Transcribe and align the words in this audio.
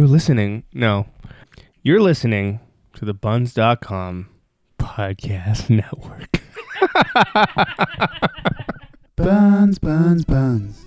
You're 0.00 0.08
listening. 0.08 0.64
No. 0.72 1.04
You're 1.82 2.00
listening 2.00 2.60
to 2.94 3.04
the 3.04 3.12
bunz.com 3.12 4.30
podcast 4.78 5.68
network. 5.68 6.40
Bunz, 9.16 9.78
bunz, 9.78 10.24
bunz. 10.24 10.86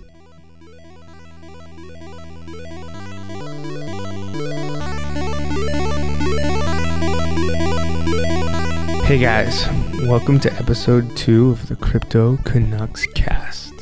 Hey 9.04 9.18
guys, 9.18 9.68
welcome 10.08 10.40
to 10.40 10.52
episode 10.54 11.16
two 11.16 11.50
of 11.50 11.68
the 11.68 11.76
Crypto 11.76 12.36
Canucks 12.38 13.06
cast. 13.14 13.74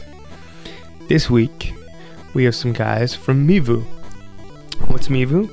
This 1.09 1.31
week, 1.31 1.73
we 2.35 2.45
have 2.45 2.55
some 2.55 2.75
guys 2.75 3.15
from 3.15 3.49
meVu. 3.49 4.02
What's 4.89 5.09
meVu? 5.09 5.51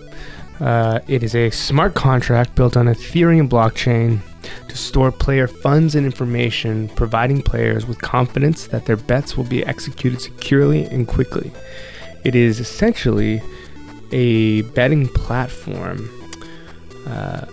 Uh, 0.59 0.99
it 1.07 1.23
is 1.23 1.35
a 1.35 1.49
smart 1.49 1.93
contract 1.93 2.55
built 2.55 2.75
on 2.75 2.87
Ethereum 2.87 3.47
blockchain 3.47 4.19
to 4.67 4.77
store 4.77 5.11
player 5.11 5.47
funds 5.47 5.95
and 5.95 6.05
information, 6.05 6.89
providing 6.89 7.41
players 7.41 7.85
with 7.85 8.01
confidence 8.01 8.67
that 8.67 8.85
their 8.85 8.97
bets 8.97 9.37
will 9.37 9.45
be 9.45 9.65
executed 9.65 10.21
securely 10.21 10.83
and 10.85 11.07
quickly. 11.07 11.51
It 12.23 12.35
is 12.35 12.59
essentially 12.59 13.41
a 14.11 14.63
betting 14.73 15.07
platform. 15.07 16.09
Uh, 17.07 17.45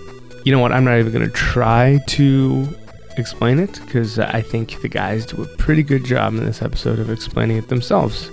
you 0.44 0.52
know 0.52 0.58
what? 0.58 0.72
I'm 0.72 0.84
not 0.84 0.98
even 0.98 1.12
going 1.12 1.26
to 1.26 1.32
try 1.32 2.00
to 2.08 2.68
explain 3.16 3.58
it 3.58 3.80
because 3.84 4.18
I 4.18 4.42
think 4.42 4.80
the 4.82 4.88
guys 4.88 5.26
do 5.26 5.42
a 5.42 5.46
pretty 5.56 5.82
good 5.82 6.04
job 6.04 6.34
in 6.34 6.44
this 6.44 6.62
episode 6.62 6.98
of 6.98 7.10
explaining 7.10 7.56
it 7.56 7.68
themselves. 7.68 8.30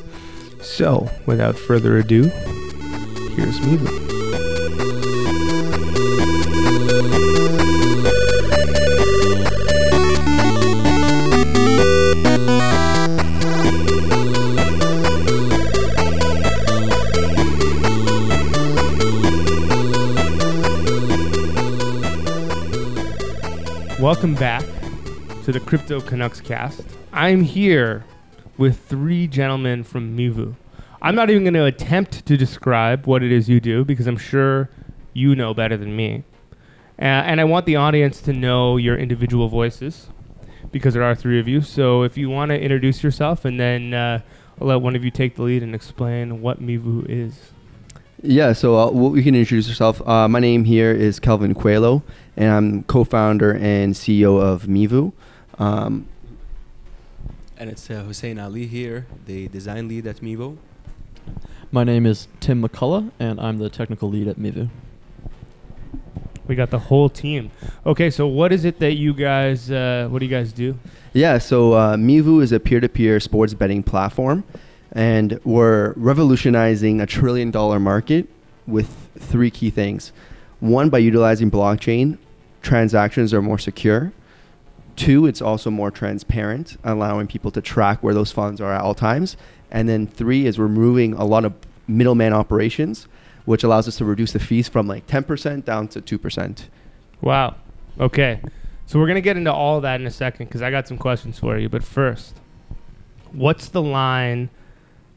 So, 0.62 1.10
without 1.26 1.58
further 1.58 1.98
ado, 1.98 2.32
here's. 3.36 3.60
Welcome 24.00 24.36
back 24.36 24.64
to 25.46 25.52
the 25.52 25.60
Crypto 25.66 26.02
Canucks 26.02 26.40
cast. 26.42 26.82
I'm 27.12 27.42
here 27.42 28.04
with 28.58 28.80
three 28.80 29.28
gentlemen 29.28 29.84
from 29.84 30.16
meVu. 30.16 30.56
I'm 31.06 31.16
not 31.16 31.30
even 31.30 31.44
going 31.44 31.54
to 31.56 31.66
attempt 31.66 32.26
to 32.28 32.38
describe 32.38 33.06
what 33.06 33.24
it 33.24 33.32
is 33.32 33.50
you 33.50 33.60
do 33.60 33.84
because 33.84 34.08
I'm 34.08 34.18
sure 34.18 34.70
you 35.12 35.36
know 35.36 35.54
better 35.54 35.76
than 35.76 35.94
me. 35.98 36.24
Uh, 36.98 37.04
and 37.04 37.42
I 37.42 37.44
want 37.44 37.66
the 37.66 37.76
audience 37.76 38.22
to 38.22 38.32
know 38.32 38.78
your 38.78 38.98
individual 38.98 39.50
voices 39.50 40.08
because 40.72 40.94
there 40.94 41.04
are 41.04 41.14
three 41.14 41.42
of 41.42 41.48
you. 41.48 41.62
So 41.62 42.04
if 42.04 42.16
you 42.16 42.30
want 42.30 42.50
to 42.50 42.60
introduce 42.60 43.04
yourself 43.04 43.44
and 43.44 43.60
then 43.60 43.94
uh, 43.94 44.22
I'll 44.62 44.68
let 44.68 44.82
one 44.82 44.96
of 44.96 45.04
you 45.04 45.12
take 45.12 45.36
the 45.36 45.44
lead 45.44 45.62
and 45.62 45.76
explain 45.76 46.42
what 46.42 46.62
meVu 46.62 47.06
is. 47.10 47.52
Yeah, 48.22 48.54
so 48.54 48.78
uh, 48.78 48.90
well, 48.90 49.18
you 49.18 49.24
can 49.24 49.36
introduce 49.36 49.68
yourself. 49.68 50.02
Uh, 50.08 50.30
my 50.30 50.40
name 50.40 50.64
here 50.64 50.94
is 50.94 51.20
Kelvin 51.20 51.54
Coelho, 51.54 52.02
and 52.38 52.50
I'm 52.50 52.84
co-founder 52.84 53.56
and 53.56 53.94
CEO 53.94 54.42
of 54.42 54.64
meVu. 54.64 55.12
Um, 55.60 56.08
And 57.58 57.70
it's 57.70 57.90
uh, 57.90 58.04
Hussein 58.04 58.40
Ali 58.40 58.68
here, 58.68 59.06
the 59.26 59.50
design 59.50 59.90
lead 59.90 60.08
at 60.08 60.22
meVu. 60.22 60.58
My 61.74 61.84
name 61.84 62.06
is 62.06 62.28
Tim 62.40 62.62
McCullough, 62.62 63.10
and 63.20 63.42
I'm 63.42 63.58
the 63.58 63.68
technical 63.68 64.08
lead 64.08 64.28
at 64.28 64.38
meVu. 64.38 64.70
We 66.46 66.54
got 66.54 66.70
the 66.70 66.78
whole 66.78 67.10
team. 67.10 67.50
Okay, 67.84 68.12
so 68.12 68.28
what 68.28 68.54
is 68.54 68.64
it 68.64 68.78
that 68.78 68.94
you 68.94 69.12
guys, 69.12 69.72
uh, 69.72 70.08
what 70.12 70.20
do 70.20 70.26
you 70.26 70.30
guys 70.30 70.54
do? 70.54 70.78
yeah, 71.14 71.40
so 71.40 71.74
uh, 71.74 71.96
meVu 71.96 72.44
is 72.44 72.52
a 72.52 72.60
peer-to-peer 72.60 73.20
sports 73.20 73.56
betting 73.56 73.82
platform, 73.82 74.44
and 74.92 75.40
we're 75.44 75.94
revolutionizing 75.94 77.02
a 77.02 77.08
trillion-dollar 77.08 77.80
market 77.80 78.30
with 78.68 79.10
three 79.18 79.50
key 79.50 79.72
things. 79.72 80.12
One, 80.60 80.92
by 80.92 81.00
utilizing 81.00 81.50
blockchain, 81.50 82.20
transactions 82.62 83.34
are 83.34 83.42
more 83.42 83.58
secure. 83.58 84.14
Two, 84.96 85.26
it's 85.26 85.42
also 85.42 85.72
more 85.72 85.90
transparent, 85.90 86.78
allowing 86.84 87.26
people 87.26 87.50
to 87.50 87.62
track 87.62 88.04
where 88.04 88.14
those 88.14 88.32
funds 88.32 88.62
are 88.62 88.72
at 88.72 88.82
all 88.82 88.94
times. 88.94 89.36
And 89.74 89.90
then 89.90 90.08
three 90.08 90.46
is 90.46 90.58
removing 90.58 91.14
a 91.14 91.26
lot 91.26 91.44
of 91.44 91.54
middleman 91.88 92.32
operations, 92.32 93.08
which 93.46 93.64
allows 93.64 93.88
us 93.88 93.98
to 93.98 94.06
reduce 94.06 94.32
the 94.32 94.40
fees 94.40 94.70
from 94.70 94.88
like 94.88 95.08
10% 95.08 95.66
down 95.66 95.90
to 95.90 96.02
2%. 96.02 96.66
Wow. 97.22 97.56
Okay. 98.00 98.40
So 98.86 99.00
we're 99.00 99.08
going 99.08 99.16
to 99.16 99.22
get 99.22 99.36
into 99.36 99.52
all 99.52 99.82
that 99.82 100.00
in 100.00 100.08
a 100.08 100.12
second 100.12 100.46
because 100.46 100.62
I 100.62 100.70
got 100.72 100.88
some 100.88 100.98
questions 100.98 101.40
for 101.40 101.58
you. 101.58 101.68
But 101.68 101.84
first, 101.84 102.36
what's 103.32 103.68
the 103.70 103.82
line 103.82 104.50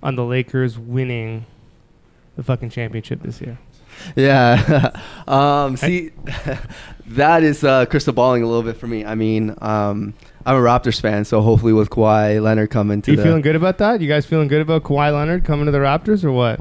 on 0.03 0.17
the 0.17 0.25
Lakers 0.25 0.78
winning 0.78 1.44
the 2.37 2.43
fucking 2.43 2.71
championship 2.71 3.23
this 3.23 3.41
year? 3.41 3.59
Yeah. 4.15 4.91
um, 5.28 5.77
see, 5.77 6.12
that 7.06 7.43
is 7.43 7.65
uh, 7.65 7.87
crystal 7.87 8.12
balling 8.12 8.43
a 8.43 8.47
little 8.47 8.62
bit 8.62 8.77
for 8.77 8.87
me. 8.87 9.05
I 9.05 9.15
mean, 9.15 9.55
um, 9.61 10.15
I'm 10.46 10.54
a 10.54 10.60
Raptors 10.60 11.00
fan, 11.00 11.24
so 11.24 11.42
hopefully 11.42 11.72
with 11.72 11.90
Kawhi 11.90 12.40
Leonard 12.40 12.70
coming 12.70 13.02
to 13.02 13.10
you 13.10 13.16
the 13.16 13.22
feeling 13.24 13.42
good 13.42 13.56
about 13.56 13.78
that? 13.78 14.00
You 14.00 14.06
guys 14.06 14.26
feeling 14.26 14.46
good 14.46 14.60
about 14.60 14.84
Kawhi 14.84 15.12
Leonard 15.12 15.44
coming 15.44 15.66
to 15.66 15.72
the 15.72 15.78
Raptors 15.78 16.22
or 16.22 16.30
what? 16.30 16.60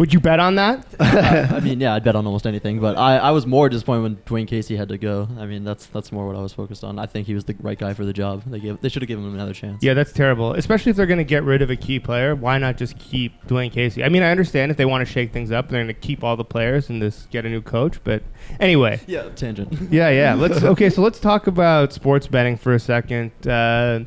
Would 0.00 0.14
you 0.14 0.18
bet 0.20 0.40
on 0.40 0.54
that? 0.54 0.86
I 0.98 1.60
mean, 1.60 1.78
yeah, 1.78 1.92
I'd 1.92 2.02
bet 2.04 2.16
on 2.16 2.24
almost 2.24 2.46
anything, 2.46 2.80
but 2.80 2.96
I, 2.96 3.18
I 3.18 3.30
was 3.32 3.46
more 3.46 3.68
disappointed 3.68 4.02
when 4.02 4.16
Dwane 4.16 4.48
Casey 4.48 4.74
had 4.74 4.88
to 4.88 4.96
go. 4.96 5.28
I 5.38 5.44
mean, 5.44 5.62
that's 5.62 5.84
that's 5.88 6.10
more 6.10 6.26
what 6.26 6.36
I 6.36 6.40
was 6.40 6.54
focused 6.54 6.84
on. 6.84 6.98
I 6.98 7.04
think 7.04 7.26
he 7.26 7.34
was 7.34 7.44
the 7.44 7.54
right 7.60 7.78
guy 7.78 7.92
for 7.92 8.06
the 8.06 8.14
job. 8.14 8.42
They 8.46 8.60
gave 8.60 8.80
they 8.80 8.88
should 8.88 9.02
have 9.02 9.08
given 9.08 9.26
him 9.26 9.34
another 9.34 9.52
chance. 9.52 9.82
Yeah, 9.82 9.92
that's 9.92 10.10
terrible. 10.12 10.54
Especially 10.54 10.88
if 10.88 10.96
they're 10.96 11.04
going 11.04 11.18
to 11.18 11.24
get 11.24 11.44
rid 11.44 11.60
of 11.60 11.68
a 11.68 11.76
key 11.76 12.00
player. 12.00 12.34
Why 12.34 12.56
not 12.56 12.78
just 12.78 12.98
keep 12.98 13.44
Dwane 13.46 13.70
Casey? 13.70 14.02
I 14.02 14.08
mean, 14.08 14.22
I 14.22 14.30
understand 14.30 14.70
if 14.70 14.78
they 14.78 14.86
want 14.86 15.06
to 15.06 15.12
shake 15.12 15.34
things 15.34 15.52
up, 15.52 15.68
they're 15.68 15.84
going 15.84 15.94
to 15.94 16.00
keep 16.00 16.24
all 16.24 16.34
the 16.34 16.44
players 16.46 16.88
and 16.88 17.02
just 17.02 17.28
get 17.28 17.44
a 17.44 17.50
new 17.50 17.60
coach. 17.60 18.02
But 18.02 18.22
anyway, 18.58 19.00
Yeah, 19.06 19.28
tangent. 19.36 19.92
yeah, 19.92 20.08
yeah. 20.08 20.32
Let's 20.32 20.62
okay. 20.62 20.88
So 20.88 21.02
let's 21.02 21.20
talk 21.20 21.46
about 21.46 21.92
sports 21.92 22.26
betting 22.26 22.56
for 22.56 22.72
a 22.72 22.80
second. 22.80 23.32
Uh, 23.46 24.00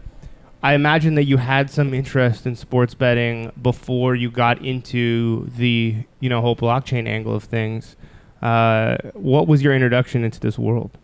I 0.63 0.75
imagine 0.75 1.16
that 1.16 1.25
you 1.25 1.35
had 1.38 1.69
some 1.69 1.94
interest 1.94 2.46
in 2.46 2.56
sports 2.56 2.94
betting 2.94 3.51
before 3.62 4.16
you 4.16 4.31
got 4.31 4.63
into 4.63 5.46
the 5.57 5.96
you 6.22 6.29
know 6.29 6.40
whole 6.40 6.56
blockchain 6.56 7.06
angle 7.06 7.35
of 7.35 7.44
things. 7.44 7.97
Uh, 8.41 8.96
what 9.13 9.47
was 9.47 9.62
your 9.62 9.74
introduction 9.74 10.24
into 10.24 10.40
this 10.40 10.57
world? 10.57 10.97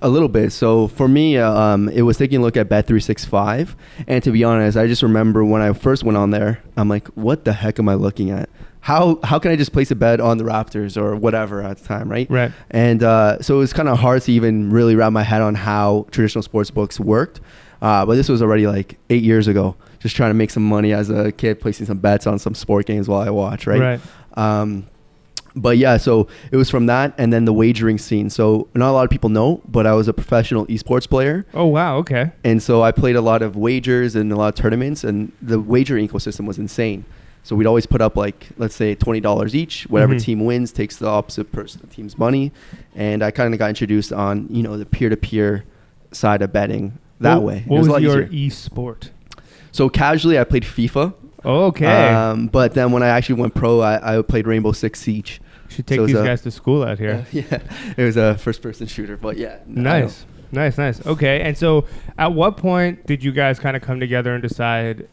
A 0.00 0.08
little 0.08 0.28
bit. 0.28 0.52
So 0.52 0.88
for 0.88 1.08
me, 1.08 1.38
uh, 1.38 1.50
um, 1.50 1.88
it 1.88 2.02
was 2.02 2.16
taking 2.18 2.38
a 2.38 2.42
look 2.42 2.56
at 2.56 2.68
Bet365. 2.68 3.74
And 4.06 4.22
to 4.22 4.30
be 4.30 4.44
honest, 4.44 4.76
I 4.76 4.86
just 4.86 5.02
remember 5.02 5.44
when 5.44 5.60
I 5.60 5.72
first 5.72 6.04
went 6.04 6.16
on 6.16 6.30
there, 6.30 6.62
I'm 6.76 6.88
like, 6.88 7.08
what 7.08 7.44
the 7.44 7.52
heck 7.52 7.80
am 7.80 7.88
I 7.88 7.94
looking 7.94 8.30
at? 8.30 8.48
How, 8.80 9.18
how 9.24 9.40
can 9.40 9.50
I 9.50 9.56
just 9.56 9.72
place 9.72 9.90
a 9.90 9.96
bet 9.96 10.20
on 10.20 10.38
the 10.38 10.44
Raptors 10.44 10.96
or 10.96 11.16
whatever 11.16 11.62
at 11.62 11.78
the 11.78 11.84
time, 11.84 12.08
right? 12.08 12.30
Right. 12.30 12.52
And 12.70 13.02
uh, 13.02 13.42
so 13.42 13.56
it 13.56 13.58
was 13.58 13.72
kind 13.72 13.88
of 13.88 13.98
hard 13.98 14.22
to 14.22 14.32
even 14.32 14.70
really 14.70 14.94
wrap 14.94 15.12
my 15.12 15.24
head 15.24 15.42
on 15.42 15.56
how 15.56 16.06
traditional 16.12 16.42
sports 16.42 16.70
books 16.70 17.00
worked. 17.00 17.40
Uh, 17.80 18.04
but 18.06 18.14
this 18.16 18.28
was 18.28 18.42
already 18.42 18.66
like 18.66 18.98
eight 19.10 19.22
years 19.22 19.46
ago, 19.48 19.76
just 20.00 20.16
trying 20.16 20.30
to 20.30 20.34
make 20.34 20.50
some 20.50 20.64
money 20.64 20.92
as 20.92 21.10
a 21.10 21.32
kid, 21.32 21.60
placing 21.60 21.86
some 21.86 21.98
bets 21.98 22.26
on 22.26 22.38
some 22.38 22.54
sport 22.54 22.86
games 22.86 23.08
while 23.08 23.20
I 23.20 23.30
watch, 23.30 23.66
right? 23.66 23.80
Right. 23.80 24.00
Um, 24.34 24.86
but 25.56 25.76
yeah, 25.78 25.96
so 25.96 26.28
it 26.52 26.56
was 26.56 26.70
from 26.70 26.86
that 26.86 27.14
and 27.18 27.32
then 27.32 27.44
the 27.44 27.52
wagering 27.52 27.98
scene. 27.98 28.30
So 28.30 28.68
not 28.74 28.90
a 28.90 28.92
lot 28.92 29.04
of 29.04 29.10
people 29.10 29.30
know, 29.30 29.60
but 29.66 29.86
I 29.86 29.94
was 29.94 30.06
a 30.06 30.12
professional 30.12 30.66
esports 30.66 31.08
player. 31.08 31.46
Oh 31.54 31.66
wow. 31.66 31.96
Okay. 31.98 32.30
And 32.44 32.62
so 32.62 32.82
I 32.82 32.92
played 32.92 33.16
a 33.16 33.20
lot 33.20 33.42
of 33.42 33.56
wagers 33.56 34.14
and 34.14 34.30
a 34.32 34.36
lot 34.36 34.48
of 34.48 34.54
tournaments, 34.54 35.04
and 35.04 35.32
the 35.42 35.58
wagering 35.58 36.06
ecosystem 36.08 36.46
was 36.46 36.58
insane. 36.58 37.04
So 37.42 37.56
we'd 37.56 37.66
always 37.66 37.86
put 37.86 38.00
up 38.00 38.14
like, 38.16 38.48
let's 38.58 38.74
say, 38.76 38.94
twenty 38.94 39.20
dollars 39.20 39.54
each. 39.54 39.84
Whatever 39.84 40.14
Mhm. 40.14 40.22
team 40.22 40.44
wins 40.44 40.70
takes 40.70 40.96
the 40.96 41.06
opposite 41.08 41.50
person 41.50 41.80
team's 41.88 42.18
money, 42.18 42.52
and 42.94 43.22
I 43.22 43.30
kind 43.30 43.52
of 43.54 43.58
got 43.58 43.70
introduced 43.70 44.12
on 44.12 44.46
you 44.50 44.62
know 44.62 44.76
the 44.76 44.84
peer-to-peer 44.86 45.64
side 46.12 46.42
of 46.42 46.52
betting 46.52 46.98
that 47.20 47.36
What- 47.36 47.42
way. 47.44 47.64
What 47.66 47.76
it 47.76 47.78
was, 47.80 47.88
was, 47.88 48.02
your 48.02 48.22
e-sport? 48.30 49.10
So 49.72 49.88
casually, 49.88 50.38
I 50.38 50.44
played 50.44 50.64
FIFA. 50.64 51.14
Oh, 51.44 51.66
okay. 51.66 51.86
Um, 52.08 52.48
but 52.48 52.74
then 52.74 52.90
when 52.90 53.02
I 53.02 53.08
actually 53.08 53.40
went 53.40 53.54
pro, 53.54 53.80
I, 53.80 54.18
I 54.18 54.22
played 54.22 54.46
Rainbow 54.46 54.72
Six 54.72 55.00
Siege. 55.00 55.40
You 55.68 55.74
Should 55.76 55.86
take 55.86 55.98
so 55.98 56.06
these 56.06 56.16
a- 56.16 56.24
guys 56.24 56.42
to 56.42 56.50
school 56.50 56.82
out 56.82 56.98
here. 56.98 57.14
Uh, 57.14 57.24
yeah, 57.32 57.58
it 57.96 58.02
was 58.02 58.16
a 58.16 58.36
first-person 58.38 58.86
shooter. 58.86 59.16
But 59.16 59.36
yeah, 59.36 59.58
Nice. 59.66 60.24
Nice, 60.50 60.78
nice. 60.78 61.06
Okay, 61.06 61.42
and 61.42 61.56
so 61.56 61.84
at 62.16 62.32
what 62.32 62.56
point 62.56 63.06
did 63.06 63.22
you 63.22 63.32
guys 63.32 63.58
kind 63.60 63.76
of 63.76 63.82
come 63.82 64.00
together 64.00 64.32
and 64.32 64.42
decide 64.42 65.06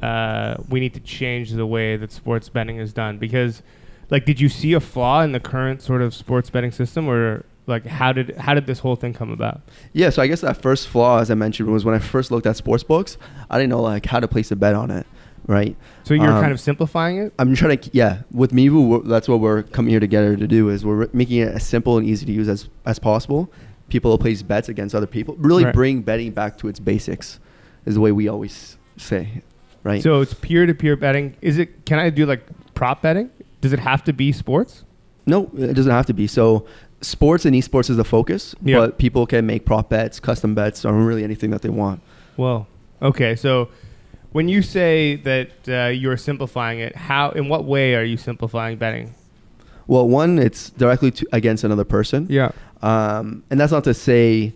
uh, 0.00 0.56
we 0.68 0.78
need 0.78 0.94
to 0.94 1.00
change 1.00 1.50
the 1.50 1.66
way 1.66 1.96
that 1.96 2.12
sports 2.12 2.48
betting 2.48 2.76
is 2.78 2.92
done? 2.92 3.18
Because, 3.18 3.62
like, 4.10 4.24
did 4.24 4.40
you 4.40 4.48
see 4.48 4.74
a 4.74 4.80
flaw 4.80 5.22
in 5.22 5.32
the 5.32 5.40
current 5.40 5.82
sort 5.82 6.02
of 6.02 6.14
sports 6.14 6.50
betting 6.50 6.70
system, 6.70 7.08
or 7.08 7.44
like 7.66 7.84
how 7.86 8.12
did 8.12 8.36
how 8.36 8.54
did 8.54 8.66
this 8.66 8.78
whole 8.78 8.96
thing 8.96 9.12
come 9.12 9.30
about? 9.30 9.60
Yeah, 9.92 10.10
so 10.10 10.22
I 10.22 10.26
guess 10.26 10.40
that 10.42 10.60
first 10.62 10.88
flaw, 10.88 11.18
as 11.20 11.30
I 11.30 11.34
mentioned, 11.34 11.68
was 11.70 11.84
when 11.84 11.94
I 11.94 11.98
first 11.98 12.30
looked 12.30 12.46
at 12.46 12.56
sports 12.56 12.84
books, 12.84 13.18
I 13.50 13.58
didn't 13.58 13.70
know 13.70 13.82
like 13.82 14.06
how 14.06 14.20
to 14.20 14.28
place 14.28 14.50
a 14.50 14.56
bet 14.56 14.74
on 14.74 14.90
it. 14.90 15.06
right? 15.48 15.76
So 16.02 16.14
you're 16.14 16.26
Um, 16.32 16.40
kind 16.40 16.50
of 16.52 16.58
simplifying 16.58 17.18
it. 17.18 17.32
I'm 17.38 17.54
trying 17.54 17.78
to, 17.78 17.90
yeah, 17.92 18.22
with 18.32 18.50
meVu, 18.50 19.06
that's 19.06 19.28
what 19.28 19.38
we're 19.38 19.62
coming 19.62 19.90
here 19.90 20.00
together 20.00 20.36
to 20.36 20.46
do 20.48 20.70
is 20.70 20.84
we're 20.84 21.06
making 21.12 21.38
it 21.38 21.54
as 21.54 21.64
simple 21.64 21.96
and 21.98 22.04
easy 22.04 22.26
to 22.26 22.32
use 22.32 22.48
as, 22.48 22.68
as 22.84 22.98
possible. 22.98 23.48
People 23.88 24.10
will 24.10 24.18
place 24.18 24.42
bets 24.42 24.68
against 24.68 24.92
other 24.92 25.06
people. 25.06 25.36
Really 25.38 25.64
Right. 25.64 25.72
bring 25.72 26.02
betting 26.02 26.32
back 26.32 26.58
to 26.58 26.66
its 26.68 26.80
basics 26.80 27.38
is 27.84 27.94
the 27.94 28.00
way 28.00 28.10
we 28.10 28.26
always 28.26 28.76
say, 28.96 29.42
right? 29.84 30.02
So 30.02 30.20
it's 30.20 30.34
peer-to-peer 30.34 30.96
betting. 30.96 31.36
Is 31.40 31.58
it? 31.58 31.86
Can 31.86 32.00
I 32.00 32.10
do 32.10 32.26
like 32.26 32.42
prop 32.74 33.00
betting? 33.02 33.30
Does 33.60 33.72
it 33.72 33.78
have 33.78 34.02
to 34.04 34.12
be 34.12 34.32
sports? 34.32 34.82
no, 35.28 35.50
it 35.56 35.74
doesn't 35.74 35.90
have 35.92 36.06
to 36.06 36.12
be. 36.14 36.26
So 36.28 36.66
sports 37.00 37.44
and 37.44 37.54
esports 37.54 37.90
is 37.90 37.96
the 37.96 38.04
focus, 38.04 38.54
Yeah. 38.62 38.78
but 38.78 38.98
people 38.98 39.26
can 39.26 39.46
make 39.46 39.64
prop 39.64 39.90
bets, 39.90 40.18
custom 40.20 40.54
bets 40.54 40.84
on 40.84 40.94
really 41.04 41.24
anything 41.24 41.50
that 41.50 41.62
they 41.62 41.68
want. 41.68 42.00
Well, 42.36 42.66
okay. 43.02 43.36
So 43.36 43.68
when 44.32 44.48
you 44.48 44.62
say 44.62 45.16
that 45.16 45.50
uh, 45.68 45.88
you're 45.90 46.16
simplifying 46.16 46.80
it, 46.80 46.96
how? 46.96 47.30
In 47.30 47.48
what 47.48 47.64
way 47.64 47.94
are 47.94 48.04
you 48.04 48.16
simplifying 48.16 48.76
betting? 48.78 49.14
Well, 49.86 50.08
one, 50.08 50.38
it's 50.38 50.70
directly 50.70 51.10
to, 51.12 51.26
against 51.32 51.62
another 51.64 51.84
person. 51.84 52.26
Yeah. 52.28 52.50
Um, 52.82 53.44
and 53.50 53.60
that's 53.60 53.72
not 53.72 53.84
to 53.84 53.94
say 53.94 54.54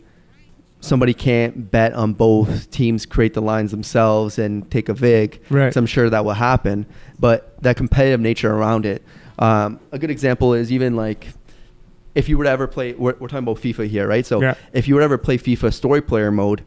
somebody 0.81 1.13
can't 1.15 1.71
bet 1.71 1.93
on 1.93 2.15
both 2.15 2.71
teams 2.71 3.05
create 3.07 3.35
the 3.35 3.43
lines 3.43 3.71
themselves 3.71 4.39
and 4.39 4.69
take 4.71 4.89
a 4.89 4.95
vig. 4.95 5.41
Right. 5.51 5.67
'cause 5.67 5.77
I'm 5.77 5.87
sure 5.87 6.09
that 6.11 6.25
will 6.25 6.33
happen. 6.33 6.87
But 7.19 7.55
that 7.63 7.77
competitive 7.77 8.19
nature 8.21 8.51
around 8.53 8.87
it. 8.87 9.03
Um, 9.39 9.79
a 9.93 9.99
good 9.99 10.11
example 10.11 10.53
is 10.55 10.71
even 10.73 10.97
like 10.97 11.29
if 12.15 12.29
you 12.29 12.37
were 12.39 12.45
to 12.45 12.51
ever 12.51 12.67
play, 12.67 12.93
we're, 12.95 13.15
we're 13.21 13.29
talking 13.29 13.39
about 13.49 13.57
FIFA 13.59 13.89
here, 13.89 14.07
right? 14.09 14.27
So 14.27 14.41
Yeah. 14.43 14.55
if 14.73 14.89
you 14.89 14.95
were 14.95 15.01
to 15.01 15.05
ever 15.05 15.19
play 15.19 15.39
FIFA 15.39 15.73
story 15.73 16.01
player 16.03 16.31
mode, 16.31 16.63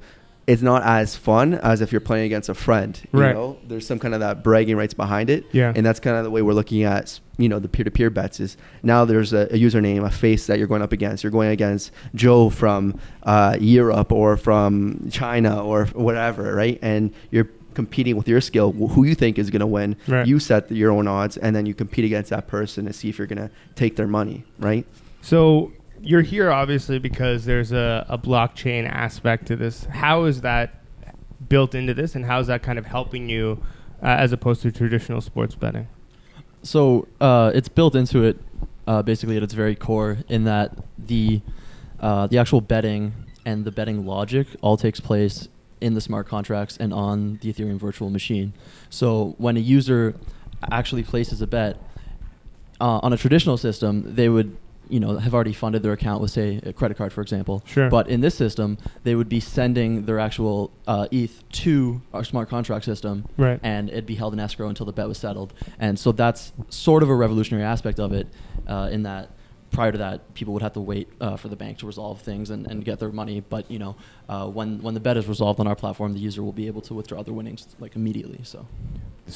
it's 0.45 0.61
not 0.61 0.83
as 0.83 1.15
fun 1.15 1.53
as 1.55 1.79
if 1.79 1.91
you're 1.93 2.01
playing 2.01 2.25
against 2.25 2.49
a 2.49 2.53
friend. 2.53 2.99
You 3.13 3.19
Right. 3.21 3.33
know, 3.33 3.57
there's 3.65 3.87
some 3.87 3.97
kind 3.97 4.13
of 4.13 4.19
that 4.19 4.43
bragging 4.43 4.75
rights 4.75 4.93
behind 4.93 5.29
it. 5.29 5.45
Yeah. 5.53 5.71
And 5.73 5.85
that's 5.85 6.01
kind 6.01 6.17
of 6.17 6.25
the 6.25 6.31
way 6.31 6.41
we're 6.41 6.53
looking 6.53 6.83
at, 6.83 7.17
you 7.37 7.47
know, 7.47 7.59
the 7.59 7.69
peer-to-peer 7.69 8.09
bets 8.09 8.41
is 8.41 8.57
now 8.83 9.05
there's 9.05 9.31
a, 9.31 9.43
a 9.53 9.57
username, 9.57 10.03
a 10.05 10.09
face 10.11 10.47
that 10.47 10.57
you're 10.59 10.67
going 10.67 10.81
up 10.81 10.91
against. 10.91 11.23
You're 11.23 11.31
going 11.31 11.49
against 11.49 11.91
Joe 12.13 12.49
from 12.49 12.99
uh, 13.23 13.55
Europe 13.59 14.11
or 14.11 14.35
from 14.35 15.07
China 15.11 15.63
or 15.63 15.85
whatever, 15.93 16.53
right? 16.53 16.77
And 16.81 17.13
you're 17.31 17.47
competing 17.73 18.17
with 18.17 18.27
your 18.27 18.41
skill, 18.41 18.71
who 18.73 19.03
you 19.05 19.15
think 19.15 19.39
is 19.39 19.49
going 19.49 19.61
to 19.61 19.65
win. 19.65 19.95
Right. 20.09 20.27
You 20.27 20.39
set 20.39 20.69
your 20.71 20.91
own 20.91 21.07
odds, 21.07 21.37
and 21.37 21.55
then 21.55 21.65
you 21.65 21.73
compete 21.73 22.03
against 22.05 22.29
that 22.31 22.47
person 22.47 22.85
to 22.85 22.93
see 22.93 23.07
if 23.09 23.17
you're 23.17 23.27
going 23.27 23.39
to 23.47 23.49
take 23.75 23.95
their 23.95 24.07
money, 24.07 24.43
right? 24.59 24.85
So 25.23 25.71
you're 26.01 26.21
here 26.21 26.51
obviously 26.51 26.99
because 26.99 27.45
there's 27.45 27.71
a, 27.71 28.05
a 28.09 28.17
blockchain 28.17 28.85
aspect 28.89 29.45
to 29.47 29.55
this. 29.55 29.85
How 29.85 30.25
is 30.25 30.41
that 30.41 30.81
built 31.47 31.73
into 31.73 31.93
this, 31.93 32.15
and 32.15 32.25
how 32.25 32.41
is 32.41 32.47
that 32.47 32.61
kind 32.61 32.77
of 32.77 32.85
helping 32.85 33.29
you 33.29 33.63
uh, 34.01 34.07
as 34.07 34.33
opposed 34.33 34.61
to 34.63 34.71
traditional 34.71 35.21
sports 35.21 35.55
betting? 35.55 35.87
So 36.61 37.07
uh, 37.21 37.51
it's 37.55 37.69
built 37.69 37.95
into 37.95 38.23
it, 38.23 38.37
uh, 38.85 39.01
basically 39.01 39.37
at 39.37 39.43
its 39.43 39.53
very 39.53 39.75
core, 39.75 40.17
in 40.27 40.43
that 40.43 40.77
the 40.97 41.41
uh, 42.01 42.27
the 42.27 42.37
actual 42.37 42.59
betting 42.59 43.13
and 43.45 43.63
the 43.63 43.71
betting 43.71 44.05
logic 44.05 44.47
all 44.59 44.75
takes 44.75 44.99
place 44.99 45.47
in 45.79 45.93
the 45.93 46.01
smart 46.01 46.27
contracts 46.27 46.75
and 46.75 46.93
on 46.93 47.39
the 47.41 47.53
Ethereum 47.53 47.79
virtual 47.79 48.09
machine. 48.09 48.51
So 48.89 49.35
when 49.37 49.55
a 49.55 49.61
user 49.61 50.15
actually 50.69 51.03
places 51.03 51.41
a 51.41 51.47
bet 51.47 51.77
uh, 52.81 52.99
on 53.01 53.13
a 53.13 53.17
traditional 53.17 53.55
system, 53.55 54.15
they 54.15 54.27
would 54.27 54.57
you 54.93 54.99
know 55.03 55.11
have 55.17 55.33
already 55.37 55.53
funded 55.63 55.81
their 55.83 55.95
account 55.99 56.21
with 56.21 56.31
say 56.39 56.49
a 56.71 56.73
credit 56.79 56.95
card 56.99 57.11
for 57.17 57.21
example 57.27 57.55
Sure. 57.65 57.89
but 57.89 58.05
in 58.15 58.19
this 58.25 58.35
system 58.45 58.69
they 59.05 59.15
would 59.15 59.29
be 59.37 59.39
sending 59.57 59.91
their 60.07 60.19
actual 60.27 60.57
uh, 60.93 61.07
eth 61.19 61.35
to 61.63 61.73
our 62.15 62.23
smart 62.31 62.47
contract 62.55 62.85
system 62.91 63.15
Right. 63.45 63.59
and 63.63 63.83
it'd 63.89 64.05
be 64.05 64.15
held 64.23 64.33
in 64.35 64.39
escrow 64.39 64.67
until 64.73 64.85
the 64.85 64.93
bet 64.99 65.07
was 65.13 65.17
settled. 65.17 65.51
And 65.85 65.93
so 66.03 66.11
that's 66.21 66.41
sort 66.69 67.01
of 67.03 67.09
a 67.09 67.15
revolutionary 67.25 67.65
aspect 67.75 67.97
of 67.99 68.09
it, 68.19 68.27
uh, 68.73 68.89
in 68.95 69.01
that 69.09 69.23
prior 69.77 69.91
to 69.91 69.97
that, 70.05 70.17
people 70.35 70.51
would 70.53 70.61
have 70.67 70.73
to 70.79 70.83
wait 70.91 71.07
uh, 71.19 71.35
for 71.41 71.47
the 71.53 71.55
bank 71.63 71.73
to 71.79 71.85
resolve 71.93 72.21
things 72.29 72.49
and, 72.53 72.61
and 72.69 72.77
get 72.89 72.99
their 72.99 73.11
money. 73.11 73.37
But 73.55 73.63
you 73.73 73.79
know, 73.83 73.93
uh, 74.29 74.47
when 74.57 74.69
when 74.85 74.93
the 74.93 74.99
bet 75.07 75.15
is 75.21 75.25
resolved 75.35 75.59
on 75.59 75.67
our 75.71 75.75
platform, 75.83 76.13
the 76.13 76.23
user 76.29 76.41
will 76.43 76.57
be 76.63 76.67
able 76.71 76.81
to 76.89 76.93
withdraw 76.93 77.23
their 77.23 77.33
winnings 77.39 77.61
like 77.83 77.93
immediately. 78.01 78.41
So 78.43 78.59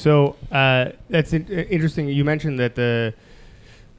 So 0.04 0.12
uh, 0.52 0.84
that's 1.14 1.32
in- 1.32 1.48
uh, 1.50 1.74
interesting. 1.76 2.04
You 2.08 2.24
mentioned 2.24 2.56
that 2.60 2.74
the 2.82 3.14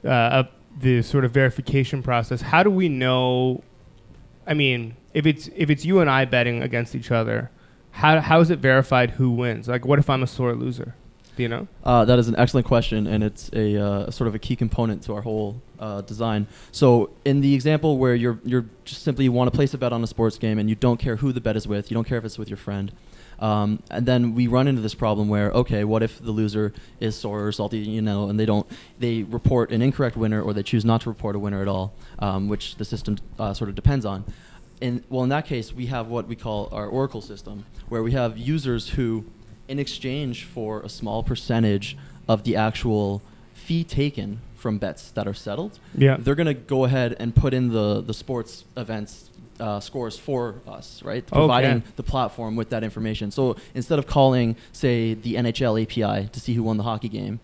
uh, 0.04 0.08
uh, 0.08 0.42
the 0.78 1.02
sort 1.02 1.24
of 1.24 1.32
verification 1.32 2.02
process. 2.02 2.40
How 2.40 2.62
do 2.62 2.70
we 2.70 2.88
know? 2.88 3.62
I 4.46 4.54
mean, 4.54 4.96
if 5.14 5.26
it's 5.26 5.48
if 5.56 5.70
it's 5.70 5.84
you 5.84 6.00
and 6.00 6.10
I 6.10 6.24
betting 6.24 6.62
against 6.62 6.94
each 6.94 7.10
other, 7.10 7.50
how 7.92 8.20
how 8.20 8.40
is 8.40 8.50
it 8.50 8.58
verified 8.58 9.12
who 9.12 9.30
wins? 9.30 9.68
Like, 9.68 9.84
what 9.84 9.98
if 9.98 10.08
I'm 10.08 10.22
a 10.22 10.26
sore 10.26 10.54
loser? 10.54 10.94
Do 11.36 11.42
you 11.44 11.48
know? 11.48 11.68
Uh, 11.84 12.04
that 12.04 12.18
is 12.18 12.28
an 12.28 12.34
excellent 12.36 12.66
question, 12.66 13.06
and 13.06 13.22
it's 13.22 13.50
a 13.52 13.82
uh, 13.82 14.10
sort 14.10 14.28
of 14.28 14.34
a 14.34 14.38
key 14.38 14.56
component 14.56 15.02
to 15.04 15.14
our 15.14 15.22
whole 15.22 15.62
uh, 15.78 16.00
design. 16.02 16.46
So, 16.72 17.10
in 17.24 17.40
the 17.40 17.54
example 17.54 17.98
where 17.98 18.14
you're 18.14 18.40
you're 18.44 18.66
just 18.84 19.02
simply 19.02 19.28
want 19.28 19.50
to 19.50 19.56
place 19.56 19.72
a 19.72 19.78
bet 19.78 19.92
on 19.92 20.02
a 20.02 20.06
sports 20.06 20.38
game, 20.38 20.58
and 20.58 20.68
you 20.68 20.74
don't 20.74 20.98
care 20.98 21.16
who 21.16 21.32
the 21.32 21.40
bet 21.40 21.56
is 21.56 21.66
with, 21.66 21.90
you 21.90 21.94
don't 21.94 22.06
care 22.06 22.18
if 22.18 22.24
it's 22.24 22.38
with 22.38 22.48
your 22.48 22.56
friend, 22.56 22.92
um, 23.40 23.82
and 23.90 24.04
then 24.06 24.34
we 24.34 24.46
run 24.46 24.68
into 24.68 24.82
this 24.82 24.94
problem 24.94 25.28
where 25.28 25.50
okay, 25.52 25.84
what 25.84 26.02
if 26.02 26.18
the 26.22 26.30
loser 26.30 26.72
is 27.00 27.16
sore 27.16 27.46
or 27.46 27.52
salty, 27.52 27.78
you 27.78 28.02
know, 28.02 28.28
and 28.28 28.38
they 28.38 28.46
don't 28.46 28.66
they 28.98 29.22
report 29.22 29.72
an 29.72 29.82
incorrect 29.82 30.16
winner 30.16 30.42
or 30.42 30.52
they 30.52 30.62
choose 30.62 30.84
not 30.84 31.00
to 31.02 31.08
report 31.08 31.34
a 31.36 31.38
winner 31.38 31.62
at 31.62 31.68
all, 31.68 31.94
um, 32.18 32.48
which 32.48 32.76
the 32.76 32.84
system 32.84 33.16
uh, 33.38 33.54
sort 33.54 33.68
of 33.70 33.74
depends 33.74 34.04
on. 34.04 34.24
In, 34.80 35.04
well, 35.10 35.22
in 35.22 35.28
that 35.30 35.46
case, 35.46 35.72
we 35.74 35.86
have 35.86 36.08
what 36.08 36.26
we 36.26 36.36
call 36.36 36.68
our 36.72 36.86
Oracle 36.86 37.20
system, 37.20 37.66
where 37.88 38.02
we 38.02 38.12
have 38.12 38.38
users 38.38 38.90
who, 38.90 39.24
in 39.68 39.78
exchange 39.78 40.44
for 40.44 40.80
a 40.80 40.88
small 40.88 41.22
percentage 41.22 41.98
of 42.28 42.44
the 42.44 42.56
actual 42.56 43.20
fee 43.52 43.84
taken 43.84 44.40
from 44.54 44.78
bets 44.78 45.10
that 45.12 45.26
are 45.26 45.34
settled, 45.34 45.78
Yeah. 45.96 46.16
they're 46.18 46.34
going 46.34 46.46
to 46.46 46.54
go 46.54 46.84
ahead 46.84 47.16
and 47.18 47.34
put 47.34 47.52
in 47.54 47.68
the, 47.72 48.00
the 48.02 48.12
sports 48.14 48.64
events 48.76 49.29
uh, 49.60 49.80
scores 49.80 50.18
for 50.18 50.56
us, 50.66 51.02
right? 51.02 51.22
Okay. 51.22 51.30
Providing 51.32 51.82
the 51.96 52.02
platform 52.02 52.56
with 52.56 52.70
that 52.70 52.82
information. 52.82 53.30
So 53.30 53.56
instead 53.74 53.98
of 53.98 54.06
calling, 54.06 54.56
say, 54.72 55.14
the 55.14 55.34
NHL 55.34 55.82
API 55.82 56.28
to 56.28 56.40
see 56.40 56.54
who 56.54 56.62
won 56.62 56.76
the 56.76 56.82
hockey 56.82 57.08
game, 57.08 57.40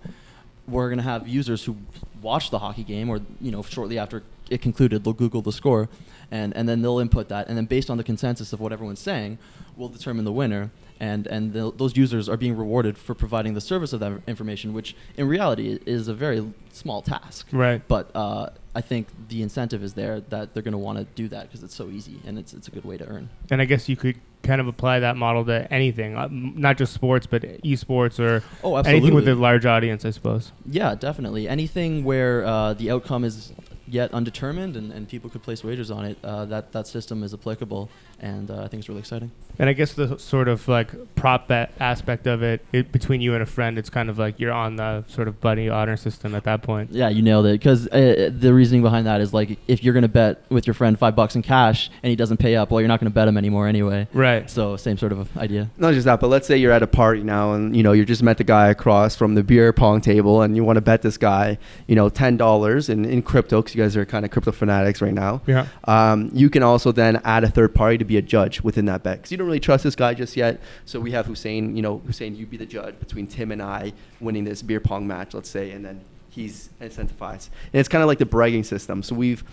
we're 0.66 0.88
going 0.88 0.98
to 0.98 1.04
have 1.04 1.28
users 1.28 1.64
who 1.64 1.76
watch 2.22 2.50
the 2.50 2.58
hockey 2.58 2.82
game 2.82 3.08
or 3.08 3.20
you 3.40 3.52
know 3.52 3.62
shortly 3.62 3.98
after 3.98 4.22
it 4.50 4.60
concluded 4.62 5.04
they'll 5.04 5.12
google 5.12 5.42
the 5.42 5.52
score 5.52 5.88
and, 6.30 6.56
and 6.56 6.68
then 6.68 6.82
they'll 6.82 6.98
input 6.98 7.28
that 7.28 7.48
and 7.48 7.56
then 7.56 7.66
based 7.66 7.90
on 7.90 7.96
the 7.96 8.04
consensus 8.04 8.52
of 8.52 8.60
what 8.60 8.72
everyone's 8.72 9.00
saying 9.00 9.38
we'll 9.76 9.88
determine 9.88 10.24
the 10.24 10.32
winner 10.32 10.70
and 10.98 11.26
and 11.26 11.52
the, 11.52 11.72
those 11.76 11.96
users 11.96 12.28
are 12.28 12.36
being 12.36 12.56
rewarded 12.56 12.96
for 12.96 13.14
providing 13.14 13.54
the 13.54 13.60
service 13.60 13.92
of 13.92 14.00
that 14.00 14.12
information 14.26 14.72
which 14.72 14.96
in 15.16 15.26
reality 15.28 15.78
is 15.86 16.08
a 16.08 16.14
very 16.14 16.52
small 16.72 17.02
task 17.02 17.46
Right. 17.52 17.82
but 17.88 18.10
uh, 18.14 18.50
I 18.74 18.80
think 18.82 19.08
the 19.28 19.42
incentive 19.42 19.82
is 19.82 19.94
there 19.94 20.20
that 20.20 20.52
they're 20.54 20.62
going 20.62 20.72
to 20.72 20.78
want 20.78 20.98
to 20.98 21.04
do 21.04 21.28
that 21.28 21.42
because 21.48 21.62
it's 21.62 21.74
so 21.74 21.88
easy 21.88 22.20
and 22.26 22.38
it's, 22.38 22.52
it's 22.52 22.68
a 22.68 22.70
good 22.70 22.84
way 22.84 22.98
to 22.98 23.06
earn. 23.06 23.30
And 23.50 23.62
I 23.62 23.64
guess 23.64 23.88
you 23.88 23.96
could 23.96 24.18
kind 24.42 24.60
of 24.60 24.66
apply 24.68 25.00
that 25.00 25.16
model 25.16 25.46
to 25.46 25.66
anything, 25.72 26.14
uh, 26.14 26.24
m- 26.24 26.52
not 26.58 26.76
just 26.76 26.92
sports, 26.92 27.26
but 27.26 27.40
esports 27.62 28.20
or 28.20 28.42
Oh, 28.62 28.76
anything 28.76 29.14
with 29.14 29.26
a 29.28 29.34
large 29.34 29.64
audience, 29.64 30.04
I 30.04 30.10
suppose. 30.10 30.52
Yeah, 30.66 30.94
definitely. 30.94 31.48
Anything 31.48 32.04
where 32.04 32.44
uh, 32.44 32.74
the 32.74 32.90
outcome 32.90 33.24
is 33.24 33.50
yet 33.86 34.12
undetermined 34.12 34.76
and, 34.76 34.92
and 34.92 35.08
people 35.08 35.30
could 35.30 35.42
place 35.42 35.62
wagers 35.64 35.90
on 35.90 36.04
it, 36.04 36.18
uh, 36.24 36.44
that, 36.46 36.72
that 36.72 36.86
system 36.86 37.22
is 37.22 37.32
applicable, 37.32 37.88
and 38.20 38.50
uh, 38.50 38.62
I 38.62 38.68
think 38.68 38.80
it's 38.80 38.88
really 38.88 39.00
exciting. 39.00 39.30
And 39.58 39.70
I 39.70 39.72
guess 39.72 39.94
the 39.94 40.18
sort 40.18 40.48
of 40.48 40.68
like 40.68 41.14
prop 41.14 41.48
bet 41.48 41.72
aspect 41.80 42.26
of 42.26 42.42
it, 42.42 42.64
it 42.72 42.92
between 42.92 43.20
you 43.20 43.32
and 43.32 43.42
a 43.42 43.46
friend, 43.46 43.78
it's 43.78 43.88
kind 43.88 44.10
of 44.10 44.18
like 44.18 44.38
you're 44.38 44.52
on 44.52 44.76
the 44.76 45.04
sort 45.08 45.28
of 45.28 45.40
buddy 45.40 45.68
honor 45.70 45.96
system 45.96 46.34
at 46.34 46.44
that 46.44 46.62
point. 46.62 46.90
Yeah, 46.90 47.08
you 47.08 47.22
nailed 47.22 47.46
it. 47.46 47.52
Because 47.52 47.88
uh, 47.88 48.30
the 48.36 48.52
reasoning 48.52 48.82
behind 48.82 49.06
that 49.06 49.22
is 49.22 49.32
like 49.32 49.58
if 49.66 49.82
you're 49.82 49.94
going 49.94 50.02
to 50.02 50.08
bet 50.08 50.42
with 50.50 50.66
your 50.66 50.74
friend 50.74 50.98
five 50.98 51.16
bucks 51.16 51.36
in 51.36 51.42
cash 51.42 51.90
and 52.02 52.10
he 52.10 52.16
doesn't 52.16 52.36
pay 52.36 52.56
up, 52.56 52.70
well, 52.70 52.80
you're 52.80 52.88
not 52.88 53.00
going 53.00 53.10
to 53.10 53.14
bet 53.14 53.28
him 53.28 53.38
anymore 53.38 53.66
anyway. 53.66 54.06
Right. 54.12 54.50
So, 54.50 54.76
same 54.76 54.98
sort 54.98 55.12
of 55.12 55.34
idea. 55.38 55.70
Not 55.78 55.94
just 55.94 56.04
that, 56.04 56.20
but 56.20 56.28
let's 56.28 56.46
say 56.46 56.58
you're 56.58 56.72
at 56.72 56.82
a 56.82 56.86
party 56.86 57.22
now, 57.22 57.54
and 57.54 57.74
you 57.74 57.82
know 57.82 57.92
you 57.92 58.04
just 58.04 58.22
met 58.22 58.36
the 58.36 58.44
guy 58.44 58.68
across 58.68 59.16
from 59.16 59.34
the 59.34 59.42
beer 59.42 59.72
pong 59.72 60.02
table, 60.02 60.42
and 60.42 60.54
you 60.54 60.64
want 60.64 60.76
to 60.76 60.82
bet 60.82 61.00
this 61.00 61.16
guy, 61.16 61.56
you 61.86 61.94
know, 61.94 62.10
ten 62.10 62.36
dollars 62.36 62.90
in, 62.90 63.04
in 63.06 63.22
crypto, 63.22 63.62
because 63.62 63.74
you 63.76 63.82
guys 63.82 63.96
are 63.96 64.06
kind 64.06 64.24
of 64.24 64.30
crypto 64.30 64.52
fanatics 64.52 65.02
right 65.02 65.12
now. 65.12 65.42
Yeah. 65.46 65.66
Um, 65.84 66.30
you 66.32 66.48
can 66.48 66.62
also 66.62 66.92
then 66.92 67.20
add 67.24 67.44
a 67.44 67.48
third 67.48 67.74
party 67.74 67.98
to 67.98 68.04
be 68.04 68.16
a 68.16 68.22
judge 68.22 68.62
within 68.62 68.86
that 68.86 69.02
bet, 69.02 69.18
because 69.18 69.30
you 69.30 69.36
don't 69.36 69.46
really 69.46 69.60
trust 69.60 69.84
this 69.84 69.94
guy 69.94 70.14
just 70.14 70.36
yet. 70.36 70.60
So 70.84 70.98
we 71.00 71.10
have 71.12 71.26
Hussein, 71.26 71.76
you 71.76 71.82
know, 71.82 71.98
Hussein, 71.98 72.34
you 72.34 72.46
be 72.46 72.56
the 72.56 72.66
judge 72.66 72.98
between 72.98 73.26
Tim 73.26 73.52
and 73.52 73.62
I 73.62 73.92
winning 74.20 74.44
this 74.44 74.62
beer 74.62 74.80
pong 74.80 75.06
match, 75.06 75.34
let's 75.34 75.50
say, 75.50 75.72
and 75.72 75.84
then 75.84 76.00
he's 76.30 76.70
incentivized. 76.80 77.50
And 77.72 77.80
it's 77.80 77.88
kind 77.88 78.02
of 78.02 78.08
like 78.08 78.18
the 78.18 78.26
bragging 78.26 78.64
system. 78.64 79.02
So 79.02 79.14
we've 79.14 79.44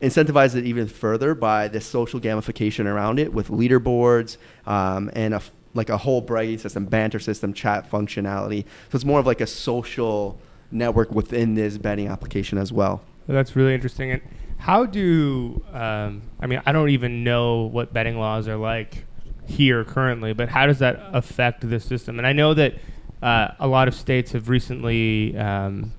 incentivized 0.00 0.56
it 0.56 0.64
even 0.64 0.88
further 0.88 1.34
by 1.34 1.68
this 1.68 1.86
social 1.86 2.20
gamification 2.20 2.86
around 2.86 3.18
it 3.18 3.32
with 3.32 3.48
leaderboards 3.48 4.36
um, 4.66 5.10
and 5.14 5.34
a 5.34 5.42
like 5.74 5.88
a 5.88 5.96
whole 5.96 6.20
bragging 6.20 6.58
system, 6.58 6.84
banter 6.84 7.18
system, 7.18 7.54
chat 7.54 7.90
functionality. 7.90 8.64
So 8.90 8.96
it's 8.96 9.06
more 9.06 9.18
of 9.18 9.26
like 9.26 9.40
a 9.40 9.46
social 9.46 10.38
network 10.70 11.10
within 11.12 11.54
this 11.54 11.78
betting 11.78 12.08
application 12.08 12.58
as 12.58 12.72
well. 12.72 13.00
That's 13.26 13.56
really 13.56 13.74
interesting. 13.74 14.10
And 14.10 14.22
how 14.58 14.86
do 14.86 15.62
um, 15.72 16.22
I 16.40 16.46
mean? 16.46 16.62
I 16.64 16.72
don't 16.72 16.90
even 16.90 17.24
know 17.24 17.62
what 17.62 17.92
betting 17.92 18.18
laws 18.18 18.48
are 18.48 18.56
like 18.56 19.04
here 19.46 19.84
currently, 19.84 20.32
but 20.32 20.48
how 20.48 20.66
does 20.66 20.78
that 20.78 21.00
affect 21.12 21.68
the 21.68 21.80
system? 21.80 22.18
And 22.18 22.26
I 22.26 22.32
know 22.32 22.54
that 22.54 22.74
uh, 23.22 23.48
a 23.58 23.66
lot 23.66 23.88
of 23.88 23.94
states 23.94 24.32
have 24.32 24.48
recently 24.48 25.36
um, 25.36 25.92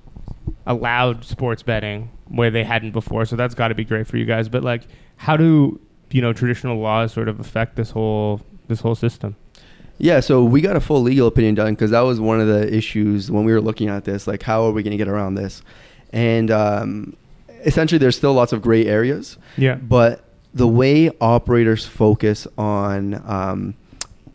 allowed 0.66 1.24
sports 1.24 1.62
betting 1.62 2.10
where 2.28 2.50
they 2.50 2.64
hadn't 2.64 2.92
before. 2.92 3.24
So 3.24 3.36
that's 3.36 3.54
got 3.54 3.68
to 3.68 3.74
be 3.74 3.84
great 3.84 4.06
for 4.06 4.16
you 4.16 4.24
guys. 4.24 4.48
But 4.48 4.62
like, 4.62 4.82
how 5.16 5.36
do 5.36 5.80
you 6.10 6.22
know 6.22 6.32
traditional 6.32 6.78
laws 6.78 7.12
sort 7.12 7.28
of 7.28 7.40
affect 7.40 7.76
this 7.76 7.90
whole 7.90 8.40
this 8.68 8.80
whole 8.80 8.94
system? 8.94 9.36
Yeah, 9.98 10.20
so 10.20 10.42
we 10.42 10.60
got 10.60 10.74
a 10.74 10.80
full 10.80 11.02
legal 11.02 11.28
opinion 11.28 11.54
done 11.54 11.74
because 11.74 11.92
that 11.92 12.00
was 12.00 12.18
one 12.18 12.40
of 12.40 12.48
the 12.48 12.74
issues 12.74 13.30
when 13.30 13.44
we 13.44 13.52
were 13.52 13.60
looking 13.60 13.88
at 13.88 14.04
this. 14.04 14.26
Like, 14.26 14.42
how 14.42 14.64
are 14.64 14.72
we 14.72 14.82
going 14.82 14.90
to 14.90 14.96
get 14.96 15.08
around 15.08 15.36
this? 15.36 15.62
And 16.14 16.50
um, 16.50 17.16
essentially, 17.64 17.98
there's 17.98 18.16
still 18.16 18.32
lots 18.32 18.52
of 18.54 18.62
gray 18.62 18.86
areas. 18.86 19.36
Yeah. 19.58 19.74
But 19.74 20.24
the 20.54 20.68
way 20.68 21.10
operators 21.20 21.84
focus 21.84 22.46
on 22.56 23.20
um, 23.26 23.74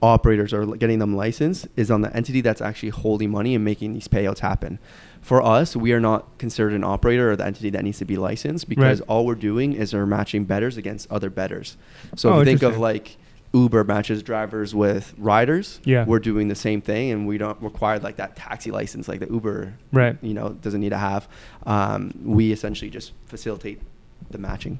operators 0.02 0.54
or 0.54 0.66
getting 0.76 1.00
them 1.00 1.16
licensed 1.16 1.68
is 1.76 1.90
on 1.90 2.02
the 2.02 2.16
entity 2.16 2.42
that's 2.42 2.62
actually 2.62 2.90
holding 2.90 3.32
money 3.32 3.56
and 3.56 3.64
making 3.64 3.94
these 3.94 4.08
payouts 4.08 4.40
happen. 4.40 4.78
For 5.22 5.42
us, 5.42 5.76
we 5.76 5.92
are 5.94 6.00
not 6.00 6.38
considered 6.38 6.74
an 6.74 6.84
operator 6.84 7.32
or 7.32 7.36
the 7.36 7.46
entity 7.46 7.70
that 7.72 7.84
needs 7.84 8.00
to 8.00 8.06
be 8.06 8.16
licensed 8.18 8.68
because 8.70 9.00
Right. 9.00 9.10
all 9.10 9.26
we're 9.26 9.36
doing 9.36 9.74
is 9.74 9.94
we're 9.94 10.06
matching 10.06 10.46
betters 10.46 10.78
against 10.78 11.10
other 11.12 11.30
betters. 11.30 11.78
So 12.16 12.30
Oh, 12.30 12.34
if 12.40 12.48
you 12.48 12.58
think 12.58 12.64
of 12.64 12.78
like 12.78 13.18
Uber 13.54 13.84
matches 13.84 14.22
drivers 14.22 14.76
with 14.76 15.14
riders, 15.18 15.80
Yeah. 15.84 16.06
we're 16.06 16.20
doing 16.20 16.50
the 16.50 16.56
same 16.56 16.82
thing, 16.82 17.10
and 17.12 17.28
we 17.28 17.38
don't 17.40 17.60
require 17.62 17.98
like 18.00 18.18
that 18.18 18.36
taxi 18.36 18.70
license 18.70 19.08
like 19.08 19.20
the 19.20 19.28
Uber, 19.28 19.74
Right. 19.92 20.18
You 20.22 20.34
know, 20.36 20.50
doesn't 20.50 20.80
need 20.82 20.90
to 20.90 20.98
have. 20.98 21.28
Um, 21.66 22.12
we 22.24 22.52
essentially 22.52 22.92
just 22.92 23.14
facilitate 23.26 23.82
the 24.30 24.38
matching, 24.38 24.80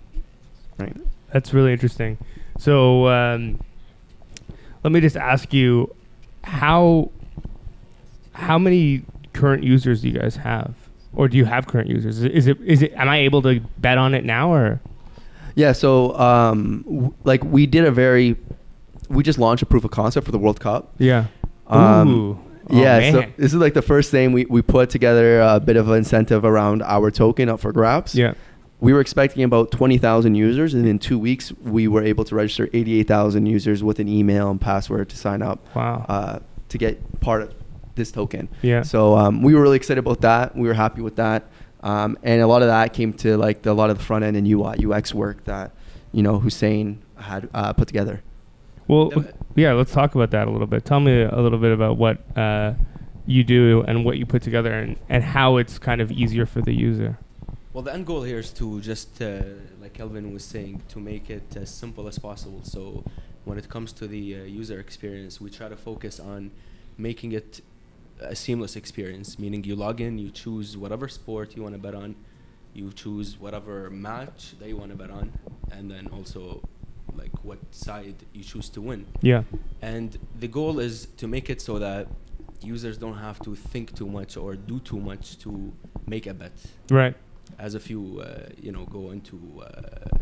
right? 0.78 0.96
That's 1.34 1.54
really 1.54 1.72
interesting. 1.74 2.18
So 2.60 3.08
um, 3.08 3.60
let 4.84 4.92
me 4.92 5.00
just 5.02 5.18
ask 5.18 5.54
you 5.54 5.96
how 6.44 7.10
how 8.34 8.58
many 8.58 9.04
current 9.34 9.64
users 9.64 10.02
do 10.02 10.10
you 10.10 10.20
guys 10.20 10.36
have, 10.38 10.74
or 11.14 11.28
do 11.28 11.38
you 11.38 11.46
have 11.46 11.68
current 11.68 11.88
users? 11.90 12.22
Is 12.24 12.46
it 12.48 12.60
is 12.62 12.82
it? 12.84 12.94
Am 12.94 13.10
I 13.10 13.18
able 13.18 13.42
to 13.44 13.60
bet 13.80 13.98
on 13.98 14.14
it 14.14 14.24
now, 14.26 14.54
or 14.54 14.80
Yeah, 15.56 15.72
so 15.74 16.16
um, 16.18 16.84
w- 16.84 17.14
like 17.24 17.44
we 17.44 17.66
did 17.66 17.84
a 17.86 17.92
very, 17.92 18.38
we 19.10 19.24
just 19.24 19.40
launched 19.40 19.64
a 19.64 19.66
proof 19.66 19.84
of 19.84 19.92
concept 19.92 20.26
for 20.26 20.32
the 20.32 20.40
World 20.40 20.60
Cup. 20.60 20.94
yeah? 20.98 21.26
Um, 21.68 22.08
Ooh. 22.10 22.40
Oh, 22.72 22.76
yeah, 22.82 23.12
so 23.12 23.24
this 23.38 23.52
is 23.54 23.56
like 23.56 23.74
the 23.74 23.82
first 23.82 24.12
thing 24.12 24.32
we, 24.32 24.46
we 24.46 24.62
put 24.62 24.90
together 24.92 25.42
a 25.42 25.60
bit 25.60 25.76
of 25.76 25.90
an 25.90 25.98
incentive 25.98 26.46
around 26.46 26.84
our 26.84 27.10
token 27.10 27.50
up 27.50 27.60
for 27.60 27.72
grabs. 27.72 28.14
yeah. 28.16 28.34
We 28.80 28.94
were 28.94 29.02
expecting 29.02 29.44
about 29.44 29.72
20,000 29.72 30.36
users, 30.36 30.74
and 30.74 30.86
in 30.88 31.00
two 31.00 31.20
weeks, 31.20 31.52
we 31.64 31.88
were 31.90 32.02
able 32.02 32.24
to 32.26 32.34
register 32.36 32.70
88,000 32.72 33.46
users 33.46 33.84
with 33.84 34.00
an 34.00 34.08
email 34.08 34.50
and 34.50 34.62
password 34.62 35.10
to 35.10 35.18
sign 35.18 35.42
up 35.42 35.60
Wow. 35.76 36.06
uh, 36.08 36.40
to 36.70 36.78
get 36.78 37.20
part 37.20 37.42
of 37.42 37.54
this 37.96 38.10
token. 38.12 38.48
Yeah. 38.62 38.84
So 38.84 39.18
um, 39.18 39.42
we 39.42 39.54
were 39.54 39.62
really 39.62 39.76
excited 39.76 40.00
about 40.00 40.22
that. 40.22 40.56
We 40.56 40.66
were 40.68 40.74
happy 40.76 41.02
with 41.02 41.18
that, 41.18 41.44
um, 41.84 42.18
and 42.24 42.42
a 42.42 42.48
lot 42.48 42.62
of 42.62 42.70
that 42.70 42.94
came 42.94 43.12
to 43.14 43.36
like 43.36 43.64
the, 43.64 43.72
a 43.72 43.74
lot 43.74 43.90
of 43.90 43.98
the 43.98 44.04
front 44.04 44.24
end 44.24 44.38
and 44.38 44.48
UI 44.48 44.78
UX 44.86 45.14
work 45.14 45.44
that 45.46 45.72
you 46.14 46.24
know 46.24 46.40
Hussein 46.40 47.02
had 47.18 47.50
uh, 47.54 47.74
put 47.74 47.88
together. 47.90 48.22
Well, 48.90 49.12
Yeah. 49.56 49.74
Let's 49.74 49.94
talk 49.94 50.16
about 50.16 50.32
that 50.32 50.48
a 50.48 50.52
little 50.52 50.68
bit. 50.68 50.84
Tell 50.84 51.00
me 51.00 51.22
a 51.22 51.40
little 51.40 51.60
bit 51.60 51.72
about 51.72 51.98
what 51.98 52.18
uh, 52.38 52.74
you 53.26 53.44
do 53.44 53.84
and 53.88 54.04
what 54.04 54.18
you 54.18 54.26
put 54.26 54.42
together, 54.42 54.74
and, 54.74 54.98
and 55.08 55.24
how 55.24 55.58
it's 55.58 55.78
kind 55.78 56.02
of 56.02 56.12
easier 56.12 56.46
for 56.46 56.62
the 56.62 56.74
user. 56.74 57.18
Well, 57.72 57.84
the 57.84 57.94
end 57.94 58.08
goal 58.08 58.24
here 58.24 58.40
is 58.40 58.52
to 58.54 58.82
just, 58.82 59.22
uh, 59.22 59.44
like 59.80 59.94
Kelvin 59.94 60.34
was 60.34 60.44
saying, 60.44 60.82
to 60.90 61.00
make 61.00 61.30
it 61.30 61.56
as 61.56 61.70
simple 61.70 62.08
as 62.08 62.18
possible. 62.18 62.62
So, 62.64 63.04
when 63.46 63.58
it 63.60 63.70
comes 63.70 63.94
to 63.94 64.08
the 64.08 64.42
uh, 64.42 64.44
user 64.44 64.80
experience, 64.80 65.40
we 65.40 65.52
try 65.52 65.70
to 65.70 65.78
focus 65.78 66.20
on 66.20 66.50
making 66.98 67.34
it 67.34 67.62
a 68.20 68.36
seamless 68.36 68.76
experience. 68.76 69.38
Meaning, 69.38 69.64
you 69.66 69.76
log 69.76 70.02
in, 70.02 70.18
you 70.18 70.32
choose 70.32 70.76
whatever 70.76 71.08
sport 71.08 71.56
you 71.56 71.62
want 71.62 71.76
to 71.76 71.80
bet 71.80 71.94
on, 71.94 72.16
you 72.74 72.92
choose 72.92 73.40
whatever 73.40 73.92
match 73.92 74.58
that 74.60 74.68
you 74.68 74.78
want 74.78 74.90
to 74.92 74.98
bet 74.98 75.12
on, 75.12 75.32
and 75.72 75.92
then 75.92 76.08
also 76.08 76.68
like 77.18 77.32
what 77.44 77.60
side 77.72 78.16
you 78.34 78.44
choose 78.44 78.70
to 78.70 78.82
win. 78.82 79.06
Yeah. 79.22 79.44
And 79.82 80.18
the 80.40 80.48
goal 80.48 80.80
is 80.80 81.08
to 81.18 81.28
make 81.28 81.50
it 81.50 81.62
so 81.62 81.80
that 81.80 82.08
users 82.62 82.98
don't 82.98 83.18
have 83.18 83.40
to 83.42 83.56
think 83.56 83.96
too 83.96 84.08
much 84.08 84.36
or 84.38 84.56
do 84.56 84.80
too 84.80 85.00
much 85.00 85.38
to 85.40 85.72
make 86.08 86.28
a 86.28 86.34
bet 86.34 86.52
Right. 86.90 87.16
as 87.58 87.74
if 87.74 87.90
you 87.90 88.22
uh, 88.22 88.50
you 88.62 88.72
know 88.72 88.86
go 88.86 89.12
into 89.12 89.38
uh, 89.62 89.66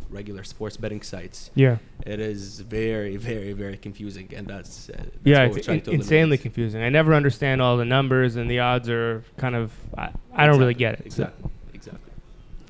regular 0.10 0.44
sports 0.44 0.78
betting 0.78 1.02
sites 1.02 1.50
Yeah. 1.56 1.78
it 2.06 2.20
is 2.20 2.60
very 2.62 3.18
very 3.18 3.54
very 3.54 3.78
confusing 3.78 4.28
and 4.36 4.46
that's, 4.48 4.90
uh, 4.90 4.94
that's 4.98 5.10
yeah, 5.24 5.42
what 5.44 5.52
we're 5.52 5.58
it's 5.58 5.66
trying 5.66 5.80
in- 5.80 5.86
to 5.86 5.92
insanely 5.92 6.38
confusing. 6.38 6.82
I 6.84 6.90
never 6.90 7.14
understand 7.16 7.60
all 7.62 7.76
the 7.78 7.86
numbers 7.86 8.36
and 8.36 8.50
the 8.52 8.60
odds 8.60 8.88
are 8.90 9.24
kind 9.38 9.56
of. 9.56 9.72
I, 9.98 10.10
I 10.34 10.46
don't 10.46 10.60
really 10.60 10.76
get 10.76 10.94
it. 11.00 11.12
So- 11.14 11.24
exactly 11.24 11.50
exactly 11.74 12.12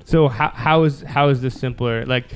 So 0.06 0.30
how 0.30 0.50
how 0.50 0.84
is 0.84 1.02
how 1.02 1.28
is 1.30 1.42
this 1.42 1.56
simpler? 1.60 2.06
Like, 2.06 2.28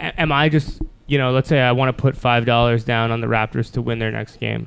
am 0.00 0.32
I 0.32 0.48
just 0.48 0.80
you 1.06 1.18
know, 1.18 1.32
let's 1.32 1.48
say 1.48 1.60
I 1.60 1.72
want 1.72 1.94
to 1.96 2.00
put 2.00 2.16
five 2.16 2.46
dollars 2.46 2.84
down 2.84 3.10
on 3.10 3.20
the 3.20 3.26
Raptors 3.26 3.70
to 3.72 3.82
win 3.82 3.98
their 3.98 4.12
next 4.12 4.38
game. 4.38 4.66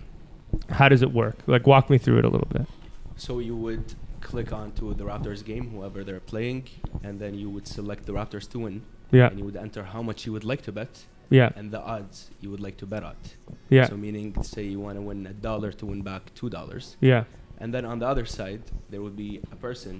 How 0.69 0.89
does 0.89 1.01
it 1.01 1.11
work? 1.11 1.37
Like, 1.47 1.65
walk 1.65 1.89
me 1.89 1.97
through 1.97 2.19
it 2.19 2.25
a 2.25 2.29
little 2.29 2.47
bit. 2.51 2.67
so 3.15 3.39
you 3.39 3.55
would 3.55 3.95
click 4.21 4.51
onto 4.53 4.93
the 4.93 5.03
raptors 5.03 5.43
game 5.43 5.65
whoever 5.71 6.03
they're 6.03 6.19
playing 6.33 6.63
and 7.03 7.19
then 7.19 7.33
you 7.41 7.49
would 7.49 7.67
select 7.67 8.05
the 8.07 8.13
raptors 8.13 8.49
to 8.51 8.57
win 8.65 8.81
Yeah, 9.11 9.27
and 9.29 9.37
you 9.39 9.45
would 9.45 9.57
enter 9.57 9.83
how 9.83 10.01
much 10.01 10.25
you 10.25 10.31
would 10.35 10.43
like 10.51 10.61
to 10.63 10.71
bet 10.71 10.93
yeah, 11.29 11.49
and 11.57 11.71
the 11.71 11.81
odds 11.95 12.29
you 12.41 12.49
would 12.51 12.59
like 12.67 12.77
to 12.77 12.85
bet 12.85 13.03
at 13.03 13.23
yeah, 13.69 13.85
so 13.89 13.95
meaning 13.97 14.27
say 14.43 14.63
you 14.63 14.79
want 14.79 14.95
to 14.97 15.01
win 15.01 15.27
a 15.27 15.33
dollar 15.33 15.71
to 15.79 15.85
win 15.85 16.01
back 16.11 16.23
two 16.39 16.49
dollars 16.57 16.85
yeah, 17.01 17.23
And 17.61 17.73
then 17.75 17.85
on 17.85 17.97
the 17.99 18.07
other 18.13 18.25
side, 18.25 18.63
there 18.91 19.01
would 19.05 19.17
be 19.27 19.31
a 19.51 19.57
person 19.67 19.93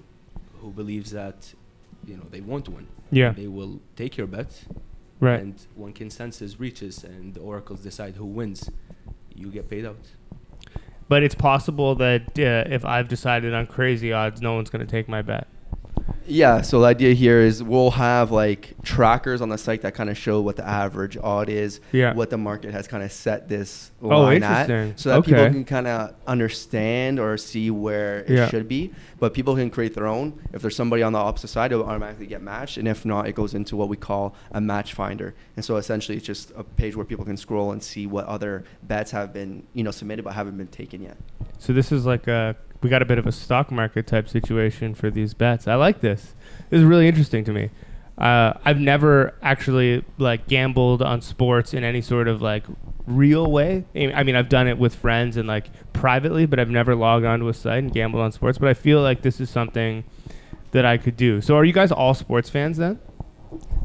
who 0.60 0.68
believes 0.82 1.10
that, 1.12 1.38
you 2.10 2.16
know, 2.18 2.26
they 2.36 2.42
won't 2.42 2.68
win. 2.76 2.86
yeah. 3.22 3.32
They 3.42 3.48
will 3.58 3.76
take 4.02 4.14
your 4.20 4.28
bet, 4.38 4.52
Right. 5.20 5.40
and 5.40 5.56
when 5.76 5.94
consensus 5.94 6.60
reaches 6.60 7.04
and 7.04 7.34
the 7.34 7.40
oracles 7.40 7.80
decide 7.80 8.16
who 8.16 8.26
wins, 8.26 8.70
you 9.34 9.48
get 9.50 9.70
paid 9.70 9.86
out. 9.86 10.12
But 11.08 11.24
it's 11.24 11.36
possible 11.36 11.96
that 11.96 12.40
uh, 12.40 12.70
if 12.74 12.84
I've 12.86 13.08
decided 13.08 13.54
on 13.54 13.68
crazy 13.68 14.12
odds, 14.12 14.42
no 14.42 14.54
one's 14.54 14.70
going 14.70 14.86
to 14.86 14.92
take 14.92 15.08
my 15.08 15.22
bet. 15.22 15.48
Yeah, 16.26 16.62
so 16.62 16.80
the 16.80 16.88
idea 16.88 17.14
here 17.14 17.40
is 17.42 17.62
we'll 17.62 17.92
have 17.92 18.32
like 18.32 18.76
trackers 18.84 19.42
on 19.42 19.50
the 19.50 19.58
site 19.58 19.82
that 19.82 19.94
kind 19.94 20.10
of 20.10 20.18
show 20.18 20.40
what 20.42 20.56
the 20.56 20.66
average 20.66 21.18
odd 21.22 21.50
is, 21.50 21.82
Yeah. 21.92 22.14
what 22.14 22.30
the 22.30 22.38
market 22.38 22.72
has 22.72 22.88
kind 22.88 23.04
of 23.04 23.12
set 23.12 23.50
this 23.50 23.92
Oh, 24.02 24.08
line 24.08 24.42
at, 24.44 25.00
so 25.00 25.10
that 25.10 25.26
people 25.26 25.46
can 25.50 25.66
kind 25.66 25.86
of 25.88 26.14
understand 26.26 27.20
or 27.20 27.38
see 27.38 27.70
where 27.72 28.20
it 28.20 28.30
Yeah. 28.30 28.48
should 28.50 28.68
be. 28.68 28.92
But 29.20 29.34
people 29.34 29.56
can 29.56 29.70
create 29.70 29.94
their 29.96 30.08
own. 30.08 30.34
If 30.54 30.62
there's 30.62 30.76
somebody 30.76 31.04
on 31.04 31.14
the 31.14 31.20
opposite 31.20 31.48
side, 31.48 31.72
it'll 31.72 31.86
automatically 31.86 32.26
get 32.28 32.42
matched, 32.42 32.78
and 32.78 32.88
if 32.88 33.06
not, 33.06 33.28
it 33.28 33.36
goes 33.36 33.54
into 33.54 33.76
what 33.76 33.88
we 33.90 33.98
call 33.98 34.36
a 34.52 34.60
match 34.62 34.94
finder. 34.94 35.34
And 35.56 35.64
so 35.64 35.76
essentially, 35.78 36.18
it's 36.18 36.26
just 36.28 36.52
a 36.58 36.64
page 36.64 36.96
where 36.96 37.06
people 37.06 37.26
can 37.26 37.38
scroll 37.38 37.72
and 37.72 37.82
see 37.84 38.08
what 38.08 38.26
other 38.26 38.64
bets 38.84 39.12
have 39.12 39.34
been, 39.34 39.64
you 39.74 39.84
know, 39.84 39.92
submitted 39.92 40.24
but 40.24 40.34
haven't 40.34 40.58
been 40.58 40.68
taken 40.68 41.02
yet. 41.02 41.18
So 41.60 41.72
this 41.74 41.92
is 41.94 42.06
like 42.06 42.28
a 42.28 42.56
we 42.84 42.90
got 42.90 43.02
a 43.02 43.06
bit 43.06 43.18
of 43.18 43.26
a 43.26 43.32
stock 43.32 43.72
market 43.72 44.06
type 44.08 44.28
situation 44.30 44.94
for 44.94 45.10
these 45.10 45.34
bets. 45.34 45.68
I 45.68 45.76
like 45.76 46.02
this. 46.02 46.36
This 46.70 46.80
is 46.80 46.84
really 46.84 47.08
interesting 47.08 47.44
to 47.46 47.52
me. 47.54 47.70
Uh, 48.18 48.54
I've 48.64 48.80
never 48.80 49.34
actually 49.42 50.04
like 50.20 50.48
gambled 50.48 51.02
on 51.02 51.22
sports 51.22 51.74
in 51.74 51.84
any 51.84 52.02
sort 52.02 52.28
of 52.28 52.42
like 52.42 52.64
real 53.08 53.50
way. 53.52 53.86
I 53.96 53.98
mean- 53.98 54.14
I 54.14 54.24
mean, 54.24 54.36
I've 54.36 54.50
done 54.50 54.68
it 54.68 54.78
with 54.78 54.94
friends 54.96 55.36
and 55.38 55.48
like 55.48 55.68
privately, 55.94 56.46
but 56.46 56.60
I've 56.60 56.70
never 56.70 56.94
logged 56.96 57.26
onto 57.26 57.48
a 57.48 57.54
site 57.54 57.80
and 57.80 57.92
gambled 57.92 58.22
on 58.22 58.32
sports. 58.32 58.58
But 58.60 58.70
I 58.70 58.74
feel 58.76 59.02
like 59.02 59.24
this 59.24 59.40
is 59.42 59.50
something 59.50 60.04
that 60.72 60.86
I 60.86 60.98
could 60.98 61.18
do. 61.18 61.42
So 61.42 61.56
are 61.58 61.66
you 61.66 61.74
guys 61.74 61.92
all 61.92 62.14
sports 62.14 62.50
fans 62.50 62.78
then? 62.78 63.00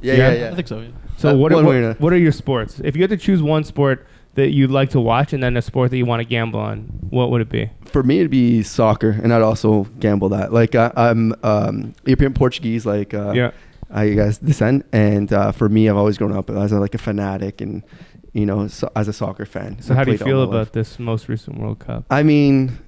Yeah, 0.02 0.14
Yeah. 0.14 0.16
yeah, 0.32 0.32
yeah. 0.40 0.50
I 0.50 0.54
think 0.54 0.68
so. 0.68 0.80
Yeah. 0.80 0.88
So 1.16 1.30
Uh, 1.30 1.34
what, 1.36 1.52
are, 1.52 1.62
what, 1.64 2.00
what 2.00 2.12
are 2.12 2.18
your 2.18 2.32
sports? 2.32 2.80
If 2.84 2.96
you 2.96 3.02
had 3.02 3.10
to 3.10 3.16
choose 3.16 3.42
one 3.42 3.64
sport 3.64 4.06
that 4.38 4.50
you'd 4.50 4.70
like 4.70 4.90
to 4.90 5.00
watch 5.00 5.32
and 5.32 5.42
then 5.42 5.56
a 5.56 5.62
sport 5.62 5.90
that 5.90 5.96
you 5.98 6.06
want 6.06 6.20
to 6.20 6.24
gamble 6.24 6.58
on, 6.60 6.78
what 7.10 7.30
would 7.30 7.40
it 7.42 7.48
be? 7.50 7.70
for 7.86 8.02
me 8.02 8.18
it'd 8.18 8.30
be 8.30 8.62
soccer 8.62 9.10
and 9.22 9.32
i'd 9.32 9.40
also 9.40 9.84
gamble 9.98 10.28
that 10.28 10.52
like 10.52 10.74
I, 10.74 10.92
i'm 10.94 11.32
um 11.42 11.94
european 12.04 12.34
portuguese 12.34 12.84
like 12.84 13.14
uh 13.14 13.32
yeah. 13.32 13.50
i 13.90 14.10
guess 14.10 14.36
descent 14.36 14.84
and 14.92 15.32
uh 15.32 15.52
for 15.52 15.70
me 15.70 15.88
i've 15.88 15.96
always 15.96 16.18
grown 16.18 16.32
up 16.36 16.50
as 16.50 16.70
a, 16.70 16.78
like 16.78 16.94
a 16.94 16.98
fanatic 16.98 17.62
and 17.62 17.82
you 18.34 18.44
know 18.44 18.68
so, 18.68 18.90
as 18.94 19.08
a 19.08 19.14
soccer 19.14 19.46
fan 19.46 19.80
So 19.80 19.94
I 19.94 19.96
how 19.96 20.04
do 20.04 20.12
you 20.12 20.18
feel 20.18 20.36
my 20.36 20.44
life. 20.44 20.48
about 20.50 20.72
this 20.74 20.98
most 20.98 21.30
recent 21.30 21.56
World 21.58 21.78
Cup? 21.78 22.04
i 22.10 22.22
mean 22.22 22.78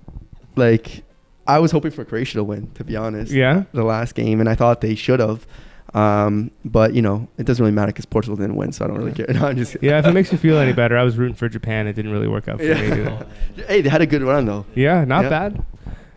like 0.57 1.03
i 1.47 1.59
was 1.59 1.71
hoping 1.73 1.93
for 1.93 2.05
croatia 2.05 2.35
to 2.37 2.45
win 2.45 2.71
to 2.75 2.85
be 2.85 2.95
honest 2.95 3.33
Yeah. 3.33 3.65
the 3.73 3.85
last 3.85 4.15
game 4.15 4.39
and 4.41 4.51
i 4.51 4.55
thought 4.55 4.83
they 4.83 4.95
should 4.95 5.21
have 5.21 5.47
um 5.95 6.51
but 6.65 6.95
you 6.95 7.03
know 7.03 7.27
it 7.39 7.45
doesn't 7.47 7.63
really 7.63 7.75
matter 7.75 7.91
because 7.91 8.05
portugal 8.07 8.37
didn't 8.37 8.55
win 8.57 8.71
so 8.73 8.85
i 8.85 8.89
don't 8.89 8.97
really 8.99 9.13
care 9.13 9.27
no, 9.35 9.47
i'm 9.47 9.57
just 9.57 9.77
Yeah, 9.83 9.99
if 9.99 10.07
it 10.07 10.13
makes 10.13 10.31
you 10.33 10.39
feel 10.39 10.59
any 10.59 10.73
better, 10.83 10.97
I 10.97 11.03
was 11.03 11.17
rooting 11.19 11.35
for 11.37 11.49
Japan. 11.49 11.87
It 11.87 11.95
didn't 11.95 12.13
really 12.13 12.29
work 12.29 12.47
out 12.49 12.59
for 12.59 12.65
Yeah. 12.65 12.75
me. 12.81 12.89
Did 12.91 13.07
it? 13.09 13.67
hey 13.67 13.81
they 13.83 13.89
had 13.89 14.01
a 14.03 14.07
good 14.07 14.23
run 14.23 14.45
though 14.47 14.67
Yeah, 14.75 15.05
not 15.05 15.25
Yeah. 15.25 15.29
bad. 15.31 15.65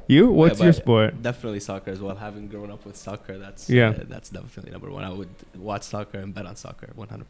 You? 0.06 0.30
What's 0.30 0.60
Yeah, 0.60 0.65
your 0.65 0.74
sport? 0.74 1.22
Definitely 1.24 1.62
soccer 1.62 1.89
as 1.89 2.01
well. 2.01 2.13
Having 2.18 2.50
grown 2.50 2.70
up 2.70 2.86
with 2.86 2.98
soccer, 2.98 3.38
that's 3.39 3.70
Yeah. 3.70 3.92
uh, 3.92 4.03
that's 4.10 4.30
definitely 4.30 4.72
number 4.74 4.92
one. 4.92 5.06
I 5.06 5.10
would 5.10 5.30
watch 5.58 5.84
soccer 5.84 6.18
and 6.20 6.34
bet 6.34 6.46
on 6.46 6.58
soccer, 6.58 6.89
100%. 6.98 7.24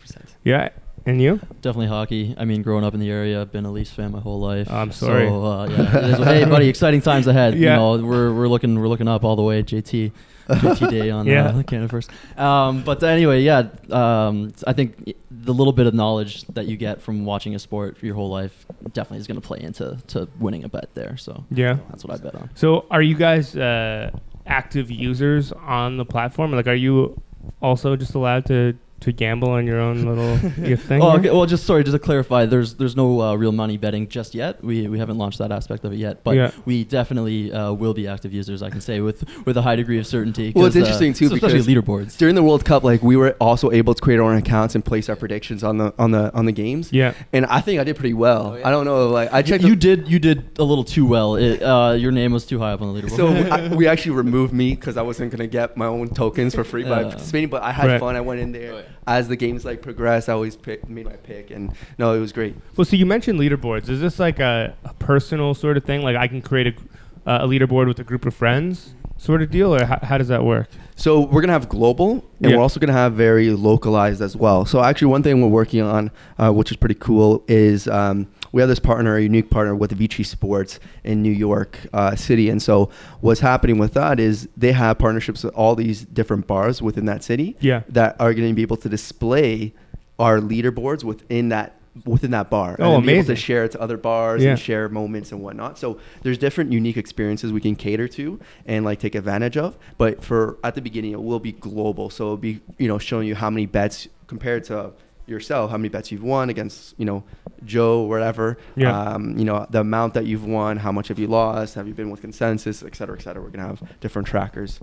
Yeah. 0.43 0.69
And 1.05 1.21
you? 1.21 1.39
Definitely 1.61 1.87
hockey. 1.87 2.33
I 2.35 2.45
mean, 2.45 2.63
growing 2.63 2.83
up 2.83 2.95
in 2.95 2.99
the 2.99 3.11
area, 3.11 3.39
I've 3.39 3.51
been 3.51 3.65
a 3.65 3.71
Leafs 3.71 3.91
fan 3.91 4.11
my 4.11 4.19
whole 4.19 4.39
life. 4.39 4.71
I'm 4.71 4.91
sorry. 4.91 5.27
So, 5.27 5.45
uh, 5.45 5.67
yeah, 5.69 5.97
it 5.97 6.03
is- 6.19 6.25
hey, 6.25 6.45
buddy, 6.45 6.67
exciting 6.75 7.01
times 7.01 7.27
ahead. 7.27 7.53
Yeah. 7.53 7.73
You 7.73 7.79
know, 7.99 8.07
we're, 8.07 8.33
we're 8.33 8.47
looking 8.47 8.77
we're 8.79 8.87
looking 8.87 9.07
up 9.07 9.23
all 9.23 9.35
the 9.35 9.43
way. 9.43 9.61
JT, 9.61 10.11
JT 10.49 10.89
Day 10.89 11.09
on 11.09 11.25
Yeah. 11.27 11.47
uh, 11.47 11.63
Canada 11.63 11.87
first. 11.89 12.09
Um, 12.37 12.83
but 12.83 13.01
anyway, 13.03 13.41
yeah, 13.41 13.67
um, 13.91 14.51
I 14.67 14.73
think 14.73 15.15
the 15.31 15.53
little 15.53 15.73
bit 15.73 15.87
of 15.87 15.93
knowledge 15.93 16.43
that 16.53 16.67
you 16.67 16.77
get 16.77 17.01
from 17.01 17.25
watching 17.25 17.55
a 17.55 17.59
sport 17.59 17.97
for 17.97 18.05
your 18.05 18.15
whole 18.15 18.29
life 18.29 18.65
definitely 18.93 19.19
is 19.19 19.27
going 19.27 19.39
to 19.41 19.45
play 19.47 19.59
into 19.61 19.97
to 20.07 20.27
winning 20.39 20.63
a 20.63 20.69
bet 20.69 20.89
there. 20.93 21.17
So 21.17 21.43
Yeah. 21.51 21.77
that's 21.89 22.03
what 22.05 22.13
I 22.19 22.23
bet 22.23 22.35
on. 22.35 22.49
So, 22.55 22.85
are 22.91 23.01
you 23.01 23.15
guys 23.15 23.55
uh, 23.55 24.11
active 24.45 24.89
users 24.91 25.51
on 25.51 25.97
the 25.97 26.05
platform? 26.05 26.51
Like, 26.51 26.67
are 26.67 26.73
you 26.75 27.21
also 27.61 27.95
just 27.95 28.13
allowed 28.15 28.45
to 28.45 28.77
to 29.03 29.11
gamble 29.13 29.49
on 29.51 29.65
your 29.67 29.79
own 29.79 30.03
little 30.03 30.37
your 30.67 30.77
thing? 30.77 31.01
Oh, 31.01 31.17
okay. 31.17 31.29
Well, 31.29 31.45
just 31.45 31.65
sorry, 31.65 31.83
just 31.83 31.93
to 31.95 31.99
clarify, 31.99 32.45
there's 32.45 32.73
there's 32.75 32.95
no 32.95 33.21
uh, 33.21 33.35
real 33.35 33.51
money 33.51 33.77
betting 33.77 34.07
just 34.07 34.33
yet. 34.35 34.63
We 34.63 34.87
we 34.87 34.99
haven't 34.99 35.17
launched 35.17 35.39
that 35.39 35.51
aspect 35.51 35.85
of 35.85 35.93
it 35.93 35.97
yet, 35.97 36.23
but 36.23 36.35
Yeah. 36.35 36.51
we 36.65 36.83
definitely 36.83 37.51
uh, 37.53 37.71
will 37.73 37.93
be 37.93 38.07
active 38.07 38.33
users. 38.33 38.61
I 38.63 38.69
can 38.69 38.81
say 38.81 38.99
with 39.01 39.23
with 39.45 39.57
a 39.57 39.61
high 39.61 39.75
degree 39.75 39.99
of 39.99 40.07
certainty. 40.07 40.51
Well, 40.55 40.65
it's 40.65 40.75
'cause, 40.75 40.83
uh, 40.83 40.85
interesting, 40.85 41.13
too, 41.13 41.27
so 41.29 41.35
especially 41.35 41.59
because 41.61 41.85
leaderboards. 41.85 42.17
During 42.17 42.35
the 42.35 42.43
World 42.43 42.65
Cup, 42.65 42.83
like 42.83 43.01
we 43.03 43.15
were 43.15 43.31
also 43.39 43.71
able 43.71 43.93
to 43.93 44.01
create 44.01 44.19
our 44.19 44.31
own 44.31 44.37
accounts 44.37 44.75
and 44.75 44.83
place 44.83 45.09
our 45.09 45.15
predictions 45.15 45.63
on 45.63 45.77
the 45.77 45.93
on 45.99 46.11
the 46.11 46.33
on 46.33 46.45
the 46.45 46.51
games. 46.51 46.91
Yeah. 46.91 47.13
And 47.33 47.45
I 47.47 47.61
think 47.61 47.79
I 47.79 47.83
did 47.83 47.95
pretty 47.95 48.13
well. 48.13 48.53
Oh, 48.53 48.55
yeah. 48.57 48.67
I 48.67 48.71
don't 48.71 48.85
know, 48.85 49.09
like 49.09 49.31
I 49.33 49.39
You, 49.39 49.43
checked. 49.43 49.63
you 49.63 49.69
the- 49.71 49.75
did 49.75 50.07
you 50.07 50.19
did 50.19 50.43
a 50.59 50.63
little 50.63 50.83
too 50.83 51.05
well. 51.05 51.35
It, 51.35 51.61
uh, 51.61 51.95
your 51.97 52.11
name 52.11 52.31
was 52.31 52.45
too 52.45 52.59
high 52.59 52.71
up 52.73 52.81
on 52.81 52.93
the 52.93 53.01
leaderboard. 53.01 53.15
So 53.15 53.27
I, 53.55 53.67
we 53.75 53.87
actually 53.87 54.15
removed 54.15 54.53
me 54.53 54.75
because 54.75 54.97
I 54.97 55.01
wasn't 55.01 55.31
gonna 55.31 55.47
get 55.47 55.75
my 55.77 55.85
own 55.87 56.07
tokens 56.09 56.55
for 56.55 56.63
free 56.63 56.83
by 56.83 57.01
Yeah. 57.01 57.09
participating. 57.09 57.49
But 57.49 57.63
I 57.63 57.71
had 57.71 57.87
Right. 57.87 57.99
fun. 57.99 58.15
I 58.15 58.21
went 58.21 58.39
in 58.39 58.51
there 58.51 58.73
Oh, 58.73 58.77
yeah. 58.77 58.83
As 59.07 59.27
the 59.27 59.35
games 59.35 59.65
like 59.65 59.81
progress, 59.81 60.29
I 60.29 60.33
always 60.33 60.55
pick, 60.55 60.87
made 60.89 61.05
my 61.05 61.15
pick, 61.17 61.51
and 61.51 61.73
no, 61.97 62.13
it 62.13 62.19
was 62.19 62.31
great. 62.31 62.55
Well, 62.77 62.85
so 62.85 62.95
you 62.95 63.05
mentioned 63.05 63.39
leaderboards. 63.39 63.89
Is 63.89 63.99
this 63.99 64.19
like 64.19 64.39
a, 64.39 64.75
a 64.85 64.93
personal 64.95 65.53
sort 65.53 65.77
of 65.77 65.83
thing? 65.83 66.01
Like, 66.01 66.15
I 66.15 66.27
can 66.27 66.41
create 66.41 66.67
a, 67.25 67.29
uh, 67.29 67.45
a 67.45 67.47
leaderboard 67.47 67.87
with 67.87 67.99
a 67.99 68.03
group 68.03 68.25
of 68.25 68.33
friends, 68.33 68.95
sort 69.17 69.41
of 69.41 69.51
deal, 69.51 69.73
or 69.75 69.85
how, 69.85 69.99
how 70.03 70.17
does 70.17 70.27
that 70.29 70.43
work? 70.43 70.67
So 70.95 71.21
we're 71.21 71.41
gonna 71.41 71.53
have 71.53 71.69
global, 71.69 72.23
and 72.41 72.51
Yeah. 72.51 72.57
we're 72.57 72.61
also 72.63 72.79
gonna 72.79 72.93
have 72.93 73.13
very 73.13 73.49
localized 73.51 74.21
as 74.21 74.35
well. 74.37 74.65
So 74.65 74.81
actually, 74.83 75.07
one 75.07 75.23
thing 75.23 75.41
we're 75.41 75.47
working 75.49 75.81
on, 75.81 76.11
uh, 76.37 76.51
which 76.51 76.71
is 76.71 76.77
pretty 76.77 76.95
cool, 76.95 77.43
is 77.47 77.87
um, 77.87 78.27
we 78.53 78.61
have 78.61 78.69
this 78.69 78.79
partner, 78.79 79.17
a 79.17 79.21
unique 79.21 79.49
partner 79.49 79.75
with 79.75 79.91
Vici 79.91 80.23
Sports 80.23 80.79
in 81.03 81.21
New 81.21 81.31
York 81.31 81.79
uh, 81.91 82.15
City. 82.15 82.49
And 82.49 82.61
so 82.61 82.89
what's 83.19 83.39
happening 83.41 83.79
with 83.79 83.93
that 83.95 84.19
is 84.19 84.47
they 84.55 84.71
have 84.71 84.99
partnerships 84.99 85.43
with 85.43 85.53
all 85.55 85.75
these 85.75 86.03
different 86.05 86.45
bars 86.47 86.79
within 86.81 87.05
that 87.05 87.23
city 87.23 87.57
Yeah. 87.59 87.81
that 87.89 88.15
are 88.19 88.31
going 88.33 88.47
to 88.47 88.53
be 88.53 88.61
able 88.61 88.77
to 88.77 88.87
display 88.89 89.73
our 90.19 90.39
leaderboards 90.39 91.03
within 91.03 91.49
that 91.49 91.75
within 92.05 92.31
that 92.31 92.49
bar. 92.49 92.75
Oh, 92.79 92.95
and 92.95 93.05
be 93.05 93.11
able 93.11 93.19
amazing. 93.19 93.35
to 93.35 93.41
share 93.41 93.63
it 93.65 93.71
to 93.73 93.81
other 93.81 93.97
bars 93.97 94.43
Yeah. 94.43 94.51
and 94.51 94.59
share 94.59 94.89
moments 94.89 95.31
and 95.31 95.41
whatnot. 95.41 95.77
So 95.77 95.99
there's 96.23 96.39
different 96.39 96.71
unique 96.71 96.97
experiences 96.97 97.51
we 97.51 97.61
can 97.61 97.75
cater 97.75 98.07
to 98.07 98.39
and 98.65 98.83
like 98.83 98.97
take 98.99 99.13
advantage 99.13 99.57
of. 99.57 99.77
But 99.99 100.23
for 100.23 100.57
at 100.63 100.73
the 100.73 100.81
beginning, 100.81 101.11
it 101.11 101.21
will 101.21 101.39
be 101.39 101.51
global. 101.51 102.09
So 102.09 102.23
it'll 102.25 102.37
be 102.37 102.61
you 102.79 102.87
know 102.87 102.97
showing 102.99 103.27
you 103.27 103.35
how 103.35 103.49
many 103.51 103.65
bets 103.67 104.07
compared 104.27 104.63
to 104.65 104.91
yourself, 105.27 105.69
how 105.71 105.77
many 105.77 105.89
bets 105.89 106.11
you've 106.11 106.23
won 106.23 106.49
against 106.49 106.95
you 106.97 107.05
know 107.05 107.23
Joe 107.65 108.01
whatever. 108.03 108.57
Yeah. 108.75 108.97
Um, 108.97 109.37
you 109.37 109.45
know 109.45 109.65
the 109.69 109.79
amount 109.79 110.13
that 110.13 110.25
you've 110.25 110.45
won, 110.45 110.77
how 110.77 110.91
much 110.91 111.07
have 111.07 111.19
you 111.19 111.27
lost, 111.27 111.75
have 111.75 111.87
you 111.87 111.93
been 111.93 112.09
with 112.09 112.21
consensus, 112.21 112.83
et 112.83 112.95
cetera, 112.95 113.17
et 113.17 113.21
cetera. 113.21 113.41
We're 113.41 113.49
gonna 113.49 113.67
have 113.67 113.99
different 113.99 114.27
trackers. 114.27 114.79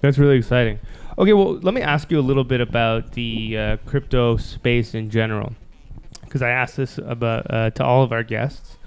That's 0.00 0.18
really 0.18 0.38
exciting. 0.38 0.78
Okay, 1.18 1.32
well, 1.32 1.54
let 1.58 1.74
me 1.74 1.82
ask 1.82 2.10
you 2.10 2.18
a 2.18 2.22
little 2.22 2.44
bit 2.44 2.60
about 2.60 3.12
the 3.12 3.58
uh, 3.58 3.76
crypto 3.84 4.36
space 4.38 4.94
in 4.94 5.10
general, 5.10 5.52
because 6.22 6.40
I 6.40 6.50
asked 6.50 6.76
this 6.76 6.98
about 6.98 7.46
uh, 7.52 7.70
to 7.70 7.84
all 7.84 8.02
of 8.02 8.12
our 8.12 8.22
guests. 8.22 8.78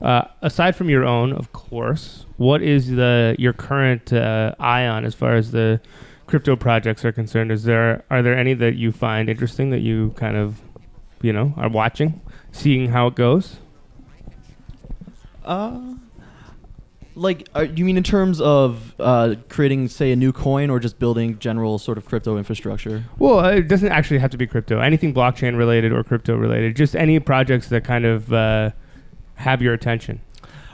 Uh, 0.00 0.22
aside 0.40 0.76
from 0.76 0.88
your 0.88 1.04
own, 1.04 1.32
of 1.32 1.52
course, 1.52 2.26
what 2.36 2.62
is 2.62 2.90
the 2.90 3.34
your 3.40 3.52
current 3.52 4.12
uh, 4.12 4.54
eye 4.60 4.86
on 4.86 5.04
as 5.04 5.14
far 5.16 5.34
as 5.34 5.50
the 5.50 5.80
crypto 6.28 6.54
projects 6.54 7.04
are 7.04 7.10
concerned? 7.10 7.50
Is 7.50 7.64
there 7.64 8.04
are 8.08 8.22
there 8.22 8.38
any 8.38 8.54
that 8.54 8.76
you 8.76 8.92
find 8.92 9.28
interesting 9.28 9.70
that 9.70 9.80
you 9.80 10.14
kind 10.16 10.36
of, 10.36 10.62
you 11.24 11.32
know, 11.32 11.54
are 11.56 11.68
watching, 11.68 12.20
seeing 12.52 12.90
how 12.90 13.06
it 13.06 13.14
goes? 13.14 13.56
Uh, 15.44 15.94
like, 17.14 17.48
uh, 17.54 17.60
you 17.60 17.84
mean 17.84 17.96
in 17.96 18.02
terms 18.02 18.40
of 18.40 18.94
uh, 18.98 19.36
creating, 19.48 19.88
say, 19.88 20.12
a 20.12 20.16
new 20.16 20.32
coin, 20.32 20.68
or 20.70 20.78
just 20.78 20.98
building 20.98 21.38
general 21.38 21.78
sort 21.78 21.96
of 21.96 22.06
crypto 22.06 22.36
infrastructure? 22.36 23.04
Well, 23.18 23.40
uh, 23.40 23.52
it 23.52 23.68
doesn't 23.68 23.90
actually 23.92 24.18
have 24.18 24.30
to 24.32 24.38
be 24.38 24.46
crypto. 24.46 24.80
Anything 24.80 25.14
blockchain 25.14 25.56
related 25.56 25.92
or 25.92 26.02
crypto 26.04 26.36
related. 26.36 26.76
Just 26.76 26.94
any 26.96 27.18
projects 27.20 27.68
that 27.68 27.84
kind 27.84 28.04
of 28.04 28.32
uh, 28.32 28.70
have 29.36 29.62
your 29.62 29.74
attention. 29.74 30.20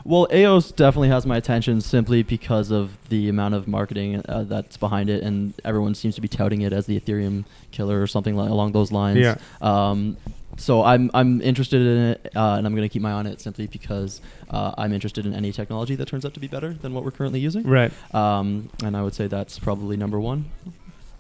Well, 0.05 0.29
EOS 0.33 0.73
definitely 0.73 1.09
has 1.09 1.27
my 1.27 1.37
attention 1.37 1.83
simply 1.83 2.23
because 2.23 2.71
of 2.71 2.97
the 3.11 3.29
amount 3.29 3.55
of 3.55 3.69
marketing 3.69 4.23
uh, 4.27 4.45
that's 4.45 4.79
behind 4.79 5.11
it, 5.11 5.23
and 5.23 5.53
everyone 5.63 5.95
seems 5.95 6.15
to 6.15 6.23
be 6.23 6.29
touting 6.29 6.63
it 6.63 6.73
as 6.73 6.87
the 6.87 6.99
Ethereum 6.99 7.45
killer 7.71 8.01
or 8.01 8.07
something 8.07 8.35
li- 8.35 8.49
along 8.49 8.73
those 8.73 8.91
lines. 8.91 9.19
Yeah. 9.19 9.37
Um, 9.61 10.17
so 10.57 10.83
I'm 10.83 11.11
I'm 11.15 11.41
interested 11.41 11.81
in 11.81 11.99
it, 12.11 12.33
uh, 12.37 12.55
and 12.57 12.67
I'm 12.67 12.75
going 12.75 12.87
to 12.89 12.93
keep 12.93 13.03
my 13.03 13.11
eye 13.11 13.15
on 13.15 13.27
it 13.27 13.41
simply 13.41 13.67
because 13.67 14.21
uh, 14.51 14.73
I'm 14.77 14.93
interested 14.93 15.25
in 15.27 15.33
any 15.35 15.53
technology 15.53 15.95
that 15.97 16.07
turns 16.09 16.25
out 16.27 16.35
to 16.35 16.41
be 16.41 16.49
better 16.49 16.73
than 16.75 16.93
what 16.95 17.05
we're 17.05 17.11
currently 17.13 17.41
using. 17.41 17.63
Right. 17.65 17.93
Um, 18.15 18.69
and 18.85 18.97
I 18.97 19.03
would 19.03 19.15
say 19.15 19.27
that's 19.27 19.59
probably 19.59 19.97
number 19.97 20.21
one. 20.21 20.47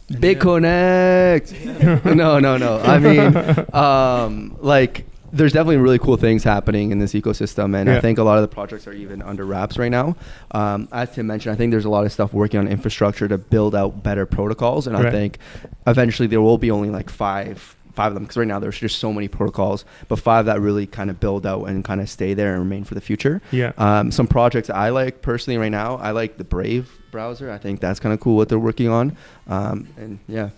And 0.08 0.20
Big 0.20 0.38
yeah. 0.38 0.42
Connect. 0.42 2.04
no, 2.04 2.38
no, 2.40 2.56
no. 2.56 2.80
I 2.80 2.98
mean, 2.98 3.74
um, 3.74 4.56
like, 4.60 5.06
there's 5.32 5.52
definitely 5.52 5.76
really 5.76 6.00
cool 6.00 6.16
things 6.16 6.42
happening 6.42 6.90
in 6.90 6.98
this 6.98 7.12
ecosystem, 7.12 7.76
and 7.76 7.88
Yeah. 7.88 7.96
I 7.96 8.00
think 8.00 8.18
a 8.18 8.24
lot 8.24 8.36
of 8.38 8.42
the 8.42 8.48
projects 8.48 8.88
are 8.88 8.92
even 8.92 9.22
under 9.22 9.46
wraps 9.46 9.78
right 9.78 9.90
now. 9.90 10.16
Um, 10.50 10.88
as 10.90 11.14
Tim 11.14 11.28
mentioned, 11.28 11.52
I 11.52 11.56
think 11.56 11.70
there's 11.70 11.84
a 11.84 11.90
lot 11.90 12.04
of 12.04 12.12
stuff 12.12 12.32
working 12.32 12.58
on 12.58 12.66
infrastructure 12.66 13.28
to 13.28 13.38
build 13.38 13.74
out 13.76 14.02
better 14.02 14.26
protocols, 14.26 14.88
and 14.88 14.96
Right. 14.98 15.06
I 15.06 15.10
think 15.12 15.38
eventually 15.86 16.26
there 16.26 16.40
will 16.40 16.58
be 16.58 16.70
only 16.72 16.90
like 16.90 17.08
five. 17.08 17.76
Five 18.00 18.12
of 18.12 18.14
them, 18.14 18.24
because 18.24 18.38
right 18.38 18.46
now 18.48 18.58
there's 18.58 18.78
just 18.78 18.98
so 18.98 19.12
many 19.12 19.28
protocols, 19.28 19.84
but 20.08 20.18
five 20.18 20.46
that 20.46 20.58
really 20.60 20.86
kind 20.86 21.10
of 21.10 21.20
build 21.20 21.44
out 21.44 21.64
and 21.64 21.84
kind 21.84 22.00
of 22.00 22.08
stay 22.08 22.32
there 22.32 22.52
and 22.54 22.60
remain 22.62 22.84
for 22.84 22.94
the 22.94 23.00
future. 23.02 23.42
Yeah. 23.52 23.72
Um, 23.76 24.10
some 24.10 24.26
projects 24.26 24.70
I 24.70 24.88
like 24.88 25.20
personally 25.20 25.58
right 25.58 25.68
now, 25.82 25.96
I 25.96 26.12
like 26.12 26.38
the 26.38 26.44
Brave 26.44 26.90
browser. 27.10 27.50
I 27.50 27.58
think 27.58 27.80
that's 27.80 28.00
kind 28.00 28.14
of 28.14 28.20
cool 28.20 28.36
what 28.36 28.48
they're 28.48 28.58
working 28.70 28.88
on. 28.88 29.16
Um, 29.48 29.86
and 29.98 30.18
yeah, 30.28 30.48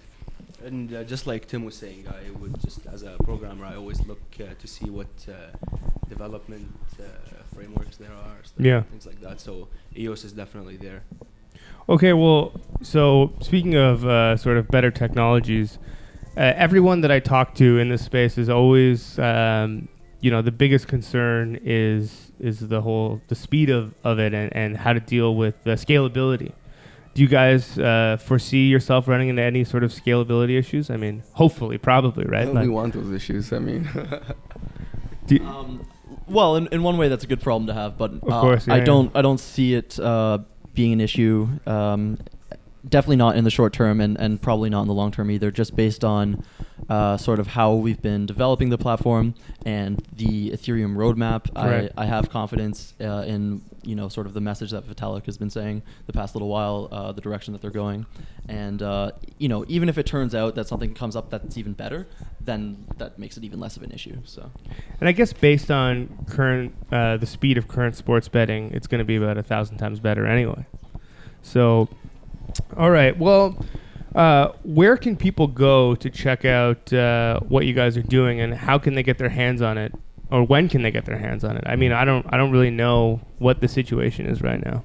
And 0.65 0.95
uh, 0.95 1.03
just 1.03 1.27
like 1.27 1.49
Tim 1.49 1.65
was 1.65 1.75
saying, 1.75 2.07
I 2.09 2.31
would 2.41 2.61
just, 2.63 2.87
as 2.87 3.03
a 3.03 3.17
programmer, 3.25 3.65
I 3.67 3.75
always 3.75 4.01
look 4.07 4.23
uh, 4.39 4.55
to 4.61 4.67
see 4.69 4.89
what 4.99 5.09
uh, 5.29 5.33
development 6.09 6.69
uh, 7.01 7.03
frameworks 7.55 7.97
there 7.97 8.13
are, 8.13 8.37
stuff, 8.45 8.65
Yeah. 8.65 8.83
things 8.83 9.07
like 9.07 9.21
that. 9.23 9.41
So 9.41 9.67
EOS 9.97 10.23
is 10.25 10.33
definitely 10.33 10.77
there. 10.77 11.03
Okay. 11.89 12.13
Well, 12.13 12.53
so 12.83 13.33
speaking 13.41 13.75
of 13.75 14.05
uh, 14.07 14.37
sort 14.37 14.57
of 14.59 14.69
better 14.69 14.93
technologies, 14.93 15.79
uh, 16.37 16.41
everyone 16.57 17.01
that 17.03 17.11
I 17.11 17.21
talk 17.21 17.55
to 17.57 17.79
in 17.79 17.89
this 17.89 18.05
space 18.05 18.39
is 18.39 18.49
always, 18.49 19.19
um, 19.19 19.89
you 20.21 20.31
know, 20.31 20.43
the 20.43 20.53
biggest 20.53 20.89
concern 20.89 21.59
is 21.65 22.33
is 22.41 22.61
the 22.61 22.81
whole 22.81 23.21
the 23.29 23.35
speed 23.35 23.71
of, 23.71 23.95
of 24.05 24.19
it 24.19 24.35
and, 24.35 24.55
and 24.57 24.77
how 24.77 24.93
to 24.93 25.01
deal 25.01 25.35
with 25.37 25.55
the 25.65 25.73
scalability. 25.73 26.53
Do 27.15 27.21
you 27.23 27.29
guys 27.29 27.79
uh, 27.79 28.17
foresee 28.25 28.69
yourself 28.69 29.07
running 29.07 29.29
into 29.29 29.43
any 29.43 29.65
sort 29.65 29.85
of 29.85 29.91
scalability 29.93 30.59
issues? 30.59 30.89
I 30.91 30.97
mean, 30.97 31.23
hopefully, 31.35 31.77
probably, 31.77 32.25
right? 32.25 32.47
we 32.49 32.53
Like, 32.55 32.71
want 32.71 32.95
those 32.95 33.13
issues. 33.13 33.53
I 33.53 33.59
mean, 33.59 33.87
do 35.27 35.35
you- 35.37 35.45
Um, 35.47 35.87
well, 36.27 36.57
in, 36.57 36.69
in 36.69 36.83
one 36.83 36.97
way, 36.97 37.09
that's 37.09 37.25
a 37.25 37.27
good 37.27 37.43
problem 37.43 37.67
to 37.67 37.75
have, 37.75 37.99
but 37.99 38.13
Of 38.15 38.31
uh, 38.33 38.41
course, 38.41 38.67
yeah, 38.67 38.75
I 38.75 38.77
yeah. 38.79 38.85
don't 38.85 39.15
I 39.15 39.21
don't 39.23 39.39
see 39.41 39.75
it 39.75 39.99
uh, 40.01 40.39
being 40.73 40.93
an 40.95 41.01
issue. 41.03 41.49
Um, 41.67 42.19
definitely 42.89 43.17
not 43.17 43.37
in 43.37 43.45
the 43.45 43.51
short 43.51 43.73
term, 43.73 44.01
and, 44.01 44.19
and 44.19 44.41
probably 44.41 44.71
not 44.71 44.83
in 44.83 44.89
the 44.89 44.95
long 44.95 45.13
term 45.13 45.31
either. 45.31 45.51
Just 45.51 45.77
based 45.77 46.05
on 46.05 46.45
uh, 46.89 47.17
sort 47.17 47.39
of 47.39 47.49
how 47.49 47.75
we've 47.75 48.03
been 48.03 48.27
developing 48.27 48.71
the 48.71 48.79
platform 48.79 49.35
and 49.65 50.05
the 50.13 50.51
Ethereum 50.51 50.97
roadmap, 50.97 51.55
Right. 51.55 51.91
I, 51.97 52.03
I 52.03 52.07
have 52.07 52.31
confidence 52.31 52.95
uh, 53.01 53.25
in 53.27 53.63
you 53.85 53.95
know 53.95 54.09
sort 54.09 54.27
of 54.27 54.35
the 54.35 54.41
message 54.41 54.71
that 54.71 54.87
Vitalik 54.87 55.27
has 55.27 55.39
been 55.39 55.51
saying 55.51 55.83
the 56.07 56.13
past 56.13 56.35
little 56.35 56.49
while, 56.49 56.89
uh, 56.91 57.13
the 57.13 57.21
direction 57.21 57.53
that 57.53 57.63
they're 57.63 57.71
going, 57.71 58.07
and 58.49 58.83
uh, 58.83 59.13
you 59.39 59.49
know 59.49 59.65
even 59.69 59.89
if 59.89 59.99
it 59.99 60.07
turns 60.07 60.35
out 60.35 60.55
that 60.55 60.67
something 60.67 60.95
comes 60.95 61.17
up 61.17 61.31
that's 61.31 61.57
even 61.57 61.73
better, 61.73 62.07
then 62.41 62.85
that 62.99 63.19
makes 63.19 63.37
it 63.37 63.45
even 63.45 63.61
less 63.61 63.77
of 63.77 63.83
an 63.83 63.91
issue. 63.93 64.17
So. 64.25 64.51
And 65.01 65.09
I 65.09 65.13
guess 65.13 65.33
based 65.33 65.71
on 65.71 66.27
current 66.29 66.75
uh, 66.91 67.17
the 67.17 67.27
speed 67.27 67.59
of 67.59 67.69
current 67.69 67.97
sports 67.97 68.29
betting, 68.29 68.71
it's 68.73 68.87
going 68.87 68.99
to 68.99 69.05
be 69.05 69.17
about 69.17 69.39
a 69.39 69.43
thousand 69.43 69.79
times 69.79 70.01
better 70.01 70.27
anyway. 70.27 70.67
So, 71.43 71.89
all 72.77 72.91
right. 72.91 73.17
Well, 73.19 73.57
uh, 74.15 74.53
where 74.63 74.97
can 74.97 75.17
people 75.17 75.47
go 75.47 75.95
to 75.95 76.11
check 76.11 76.45
out 76.45 76.93
uh, 76.93 77.41
what 77.41 77.67
you 77.67 77.75
guys 77.75 77.97
are 77.97 78.03
doing, 78.03 78.41
and 78.41 78.55
how 78.55 78.79
can 78.79 78.95
they 78.95 79.03
get 79.03 79.19
their 79.19 79.29
hands 79.29 79.63
on 79.63 79.79
it, 79.79 79.93
or 80.31 80.45
when 80.45 80.69
can 80.69 80.83
they 80.83 80.91
get 80.91 81.05
their 81.05 81.19
hands 81.19 81.45
on 81.45 81.57
it? 81.57 81.65
I 81.67 81.77
mean, 81.77 81.93
I 81.93 82.05
don't, 82.05 82.27
I 82.31 82.37
don't 82.37 82.51
really 82.51 82.71
know 82.71 83.21
what 83.39 83.61
the 83.61 83.69
situation 83.69 84.27
is 84.27 84.43
right 84.43 84.63
now. 84.65 84.85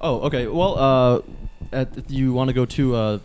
Oh, 0.00 0.20
okay. 0.22 0.46
Well, 0.46 0.78
uh, 0.78 1.22
at, 1.72 1.96
if 1.96 2.10
you 2.10 2.34
want 2.34 2.48
to 2.48 2.54
go 2.54 2.66
to 2.66 2.94
uh, 2.94 3.18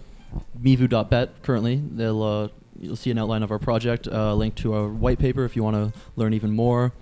mevu.bet 0.62 1.42
currently, 1.44 1.76
they'll 1.76 2.24
uh, 2.24 2.48
you'll 2.80 2.96
see 2.96 3.12
an 3.12 3.18
outline 3.18 3.44
of 3.44 3.52
our 3.52 3.60
project, 3.60 4.08
a 4.08 4.34
link 4.34 4.56
to 4.56 4.74
our 4.74 4.88
white 4.88 5.20
paper 5.20 5.44
if 5.44 5.56
you 5.56 5.64
want 5.64 5.76
to 5.76 6.00
learn 6.16 6.34
even 6.34 6.52
more. 6.52 6.94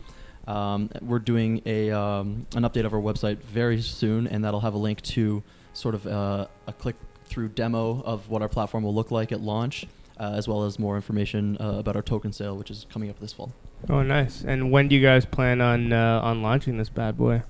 Um, 0.47 0.89
we're 1.01 1.19
doing 1.19 1.61
a 1.65 1.91
um, 1.91 2.45
an 2.55 2.63
update 2.63 2.85
of 2.85 2.93
our 2.93 2.99
website 3.01 3.39
very 3.39 3.81
soon, 3.81 4.27
and 4.27 4.43
that'll 4.43 4.61
have 4.61 4.73
a 4.73 4.77
link 4.77 5.01
to 5.03 5.43
sort 5.73 5.93
of 5.95 6.07
uh, 6.07 6.47
a 6.67 6.73
click 6.73 6.95
through 7.25 7.49
demo 7.49 8.01
of 8.03 8.29
what 8.29 8.41
our 8.41 8.47
platform 8.49 8.83
will 8.83 8.95
look 8.95 9.11
like 9.11 9.31
at 9.33 9.41
launch, 9.41 9.85
uh, 10.19 10.31
as 10.35 10.47
well 10.47 10.63
as 10.63 10.79
more 10.79 10.95
information 10.95 11.57
uh, 11.59 11.73
about 11.79 11.95
our 11.97 12.01
token 12.01 12.31
sale, 12.31 12.55
which 12.55 12.71
is 12.71 12.85
coming 12.89 13.09
up 13.09 13.19
this 13.19 13.33
fall. 13.33 13.51
Oh, 13.89 14.01
nice. 14.01 14.43
And 14.43 14.71
when 14.71 14.87
do 14.87 14.95
you 14.95 15.01
guys 15.01 15.25
plan 15.25 15.59
on 15.61 15.91
uh, 15.91 16.21
on 16.23 16.41
launching 16.41 16.77
this 16.77 16.89
bad 16.89 17.17
boy? 17.17 17.43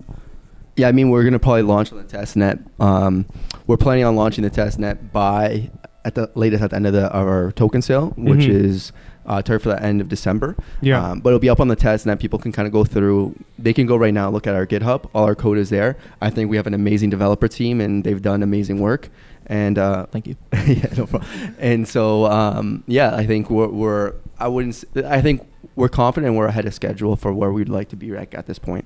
Yeah, 0.76 0.88
I 0.90 0.92
mean 0.92 1.10
we're 1.10 1.24
gonna 1.24 1.40
probably 1.40 1.62
launch 1.64 1.92
on 1.92 1.98
the 2.00 2.04
test 2.04 2.36
net. 2.36 2.60
Um, 2.80 3.26
we're 3.68 3.78
planning 3.78 4.04
on 4.04 4.16
launching 4.16 4.44
the 4.44 4.50
test 4.50 4.80
net 4.80 5.12
by 5.14 5.70
at 6.06 6.16
the 6.16 6.32
latest 6.36 6.64
at 6.64 6.70
the 6.70 6.76
end 6.76 6.88
of, 6.88 6.94
the, 6.94 7.06
of 7.08 7.28
our 7.28 7.52
token 7.52 7.82
sale, 7.82 8.14
which 8.18 8.40
Mhm. 8.42 8.50
is 8.50 8.92
uh, 9.28 9.42
targeted 9.42 9.62
for 9.64 9.70
the 9.70 9.84
end 9.84 10.02
of 10.02 10.10
December. 10.10 10.56
Yeah. 10.82 11.04
Um, 11.12 11.20
but 11.20 11.30
it'll 11.30 11.40
be 11.40 11.50
up 11.50 11.60
on 11.60 11.68
the 11.68 11.76
test 11.76 12.06
and 12.06 12.10
then 12.12 12.18
People 12.18 12.40
can 12.40 12.52
kind 12.52 12.66
of 12.66 12.72
go 12.72 12.84
through. 12.84 13.36
They 13.60 13.74
can 13.74 13.86
go 13.86 13.96
right 13.96 14.14
now 14.14 14.30
look 14.30 14.48
at 14.48 14.56
our 14.56 14.66
GitHub. 14.66 15.10
All 15.14 15.26
our 15.26 15.36
code 15.36 15.58
is 15.58 15.70
there. 15.70 15.98
I 16.22 16.30
think 16.30 16.50
we 16.50 16.58
have 16.58 16.68
an 16.68 16.74
amazing 16.74 17.10
developer 17.10 17.48
team, 17.48 17.80
and 17.82 18.04
they've 18.04 18.22
done 18.22 18.42
amazing 18.44 18.80
work. 18.80 19.10
And 19.46 19.78
uh, 19.78 20.06
Thank 20.08 20.28
you. 20.28 20.36
yeah, 20.54 20.88
no 20.98 21.06
problem. 21.06 21.56
And 21.60 21.88
so, 21.88 22.26
um, 22.26 22.84
yeah, 22.88 23.16
I 23.16 23.26
think 23.26 23.50
we're, 23.50 23.68
we're, 23.70 24.14
I 24.40 24.48
wouldn't, 24.50 24.76
s- 24.76 25.04
I 25.06 25.22
think 25.22 25.48
we're 25.76 25.88
confident 25.90 26.36
we're 26.36 26.48
ahead 26.48 26.66
of 26.66 26.74
schedule 26.74 27.16
for 27.16 27.32
where 27.34 27.52
we'd 27.52 27.70
like 27.70 27.88
to 27.90 27.96
be 27.96 28.12
right 28.12 28.34
at 28.34 28.46
this 28.48 28.60
point. 28.60 28.86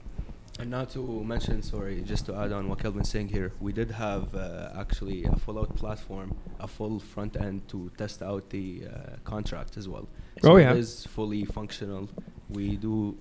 And 0.61 0.69
not 0.69 0.91
to 0.91 1.23
mention, 1.23 1.63
sorry, 1.63 2.01
just 2.05 2.27
to 2.27 2.35
add 2.35 2.51
on 2.51 2.69
what 2.69 2.77
Kelvin's 2.77 3.09
saying 3.09 3.29
here, 3.29 3.51
we 3.59 3.73
did 3.73 3.89
have 3.89 4.35
uh, 4.35 4.69
actually 4.77 5.23
a 5.23 5.35
full 5.35 5.57
out 5.57 5.75
platform, 5.75 6.35
a 6.59 6.67
full 6.67 6.99
front 6.99 7.35
end 7.35 7.67
to 7.69 7.91
test 7.97 8.21
out 8.21 8.47
the 8.51 8.83
uh, 8.85 9.15
contract 9.23 9.75
as 9.75 9.89
well. 9.89 10.07
Oh, 10.43 10.47
So 10.49 10.57
yeah. 10.57 10.71
It 10.73 10.77
is 10.77 11.05
fully 11.07 11.45
functional. 11.45 12.09
We 12.49 12.75
do. 12.77 13.17